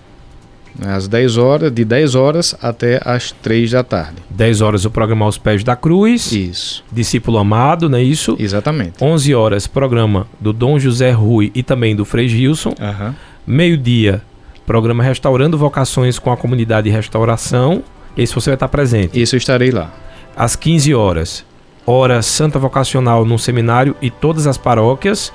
[0.77, 4.17] né, às 10 horas, de 10 horas até às 3 da tarde.
[4.29, 8.35] 10 horas o programa Aos Pés da Cruz, Isso, discípulo amado, não é isso?
[8.37, 9.03] exatamente.
[9.03, 12.75] 11 horas, programa do Dom José Rui e também do Frei Gilson.
[12.79, 13.15] Aham.
[13.47, 14.21] Meio-dia,
[14.66, 17.84] programa Restaurando Vocações com a comunidade de restauração.
[18.16, 19.22] Esse você vai estar presente.
[19.22, 19.91] Isso eu estarei lá.
[20.36, 21.45] Às 15 horas,
[21.86, 25.32] hora Santa Vocacional no seminário e todas as paróquias.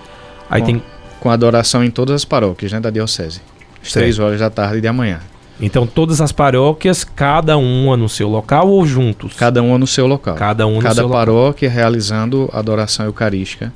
[0.49, 0.66] Aí Bom.
[0.66, 0.83] tem.
[1.20, 3.41] Com adoração em todas as paróquias né, da Diocese.
[3.83, 4.05] Às Certo.
[4.05, 5.20] 3 horas da tarde de amanhã.
[5.59, 9.33] Então, todas as paróquias, cada uma no seu local ou juntos?
[9.35, 10.35] Cada uma no seu local.
[10.35, 11.18] Cada um no cada seu local.
[11.18, 13.72] paróquia realizando adoração eucarística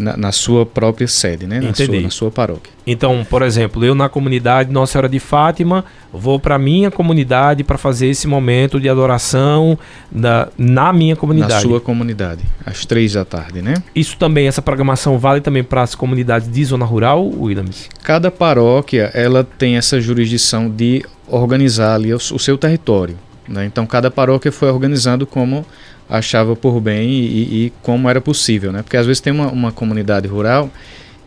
[0.00, 1.60] na, na sua própria sede, né?
[1.60, 2.72] Na sua, na sua paróquia.
[2.86, 7.76] Então, por exemplo, eu na comunidade Nossa Senhora de Fátima, vou para minha comunidade para
[7.76, 9.78] fazer esse momento de adoração
[10.10, 11.54] da, na minha comunidade.
[11.54, 13.74] Na sua comunidade, às três da tarde, né?
[13.94, 17.88] Isso também, essa programação vale também para as comunidades de zona rural, Williams?
[18.02, 23.16] Cada paróquia ela tem essa jurisdição de organizar ali o, o seu território.
[23.46, 23.66] Né?
[23.66, 25.66] Então cada paróquia foi organizando como
[26.10, 28.82] achava por bem e, e como era possível, né?
[28.82, 30.68] Porque às vezes tem uma, uma, comunidade rural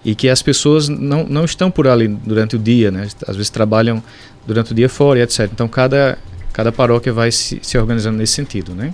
[0.04, 3.08] e que as pessoas não, não estão por ali durante o dia, né?
[3.26, 4.04] Às vezes trabalham
[4.46, 5.50] durante o dia fora etc.
[5.52, 6.18] Então cada,
[6.52, 8.94] cada paróquia vai se, se organizando nesse sentido, né?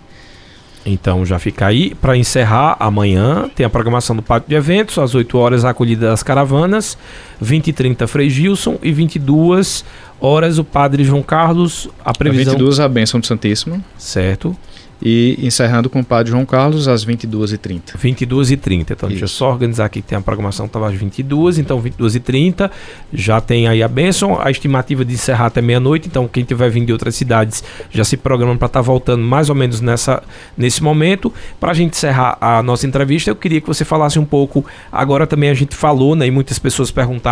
[0.85, 1.95] Então já fica aí.
[1.95, 6.07] Para encerrar, amanhã tem a programação do Pátio de Eventos, às 8 horas a acolhida
[6.07, 6.97] das caravanas,
[7.39, 9.85] 20 e 30 Frei Gilson e 22
[10.19, 11.89] horas o Padre João Carlos.
[12.03, 12.53] A previsão...
[12.53, 13.83] 22 a bênção do Santíssimo.
[13.97, 14.55] Certo.
[15.01, 17.97] E encerrando com o Padre João Carlos às 22h30.
[17.97, 18.81] 22h30.
[18.81, 19.07] Então, Isso.
[19.07, 22.69] deixa eu só organizar aqui que tem a programação estava às 22 então 22h30
[23.13, 24.37] já tem aí a bênção.
[24.41, 26.09] A estimativa de encerrar até meia-noite.
[26.09, 29.49] Então, quem tiver vindo de outras cidades já se programa para estar tá voltando mais
[29.49, 30.21] ou menos nessa,
[30.57, 31.33] nesse momento.
[31.61, 34.65] Para a gente encerrar a nossa entrevista, eu queria que você falasse um pouco.
[34.91, 37.28] Agora também a gente falou, né, e muitas pessoas perguntaram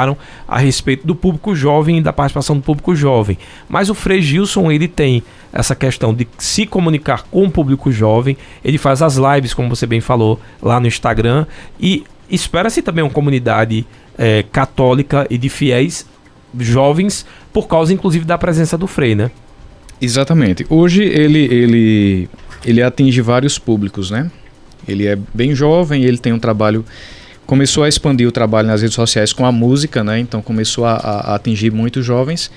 [0.47, 3.37] a respeito do público jovem e da participação do público jovem.
[3.67, 8.37] Mas o Frei Gilson, ele tem essa questão de se comunicar com o público jovem.
[8.63, 11.45] Ele faz as lives, como você bem falou, lá no Instagram.
[11.79, 13.85] E espera-se também uma comunidade
[14.17, 16.05] é, católica e de fiéis
[16.59, 19.31] jovens, por causa inclusive da presença do Frei, né?
[20.01, 20.65] Exatamente.
[20.69, 22.29] Hoje ele, ele,
[22.65, 24.31] ele atinge vários públicos, né?
[24.87, 26.85] Ele é bem jovem, ele tem um trabalho
[27.47, 30.19] começou a expandir o trabalho nas redes sociais com a música, né?
[30.19, 32.51] Então começou a, a atingir muitos jovens,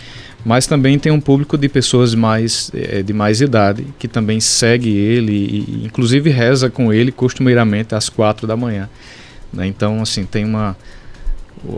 [0.44, 4.90] mas também tem um público de pessoas mais é, de mais idade que também segue
[4.90, 8.90] ele e inclusive reza com ele costumeiramente às quatro da manhã.
[9.52, 9.66] Né?
[9.68, 10.76] Então assim tem uma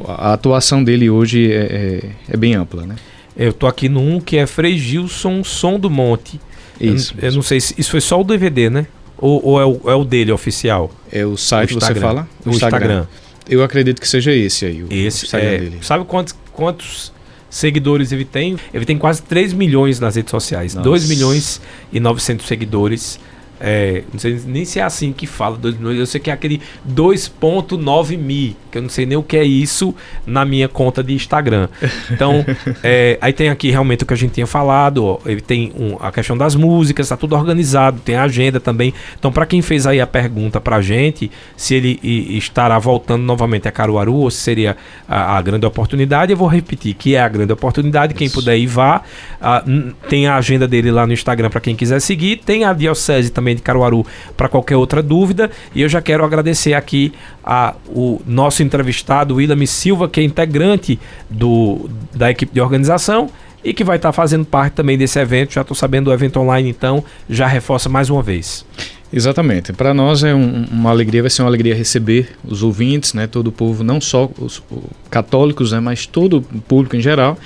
[0.08, 2.96] a atuação dele hoje é, é, é bem ampla, né?
[3.36, 6.40] Eu tô aqui num que é Frei Gilson Som do Monte.
[6.80, 7.14] Isso.
[7.18, 8.86] Eu, eu não sei se isso foi só o DVD, né?
[9.22, 10.90] Ou, ou é, o, é, o, dele oficial?
[11.10, 12.28] É o site, o você fala?
[12.44, 12.78] O, o Instagram.
[12.78, 13.06] Instagram.
[13.48, 15.78] Eu acredito que seja esse aí, o esse, Instagram é, dele.
[15.80, 17.12] Sabe quantos, quantos
[17.48, 18.56] seguidores ele tem?
[18.74, 20.74] Ele tem quase 3 milhões nas redes sociais.
[20.74, 20.88] Nossa.
[20.88, 21.60] 2 milhões
[21.92, 23.20] e 900 seguidores.
[23.64, 25.96] É, não sei nem se é assim que fala 2 milhões.
[25.96, 29.44] Eu sei que é aquele 2.9 mi, que eu não sei nem o que é
[29.44, 29.94] isso
[30.26, 31.68] na minha conta de Instagram.
[32.10, 32.44] Então,
[32.82, 35.04] é, aí tem aqui realmente o que a gente tinha falado.
[35.04, 38.92] Ó, ele tem um, a questão das músicas, tá tudo organizado, tem a agenda também.
[39.16, 43.68] Então, para quem fez aí a pergunta pra gente, se ele e, estará voltando novamente
[43.68, 44.76] a Caruaru ou se seria
[45.08, 48.12] a, a, grande oportunidade, eu vou repetir que é a grande oportunidade.
[48.12, 49.02] Quem puder ir, vá.
[49.40, 49.62] Ah,
[50.08, 52.38] tem a agenda dele lá no Instagram para quem quiser seguir.
[52.38, 54.04] Tem a Diocese também também de Caruaru
[54.36, 55.50] para qualquer outra dúvida.
[55.74, 57.12] E eu já quero agradecer aqui
[57.44, 60.98] a, o nosso entrevistado, William Silva, que é integrante
[61.28, 63.30] do, da equipe de organização
[63.64, 65.52] e que vai estar tá fazendo parte também desse evento.
[65.52, 68.64] Já estou sabendo do evento online, então já reforça mais uma vez.
[69.12, 69.72] Exatamente.
[69.74, 73.48] Para nós é um, uma alegria, vai ser uma alegria receber os ouvintes, né, todo
[73.48, 77.38] o povo, não só os, os católicos, né, mas todo o público em geral.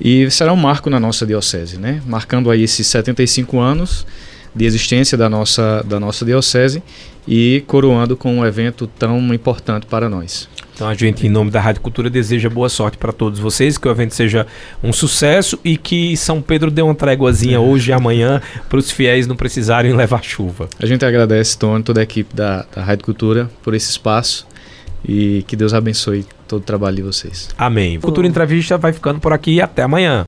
[0.00, 4.06] E será um marco na nossa diocese, né, marcando aí esses 75 anos
[4.54, 6.82] de existência da nossa, da nossa diocese
[7.26, 10.48] e coroando com um evento tão importante para nós.
[10.74, 13.86] Então a gente, em nome da Rádio Cultura, deseja boa sorte para todos vocês, que
[13.86, 14.46] o evento seja
[14.82, 17.60] um sucesso e que São Pedro dê uma tréguazinha é.
[17.60, 20.68] hoje e amanhã para os fiéis não precisarem levar chuva.
[20.80, 24.46] A gente agradece, Tony, toda a equipe da, da Rádio Cultura por esse espaço
[25.06, 27.48] e que Deus abençoe todo o trabalho de vocês.
[27.56, 28.00] Amém.
[28.00, 30.20] Cultura Entrevista vai ficando por aqui e até amanhã.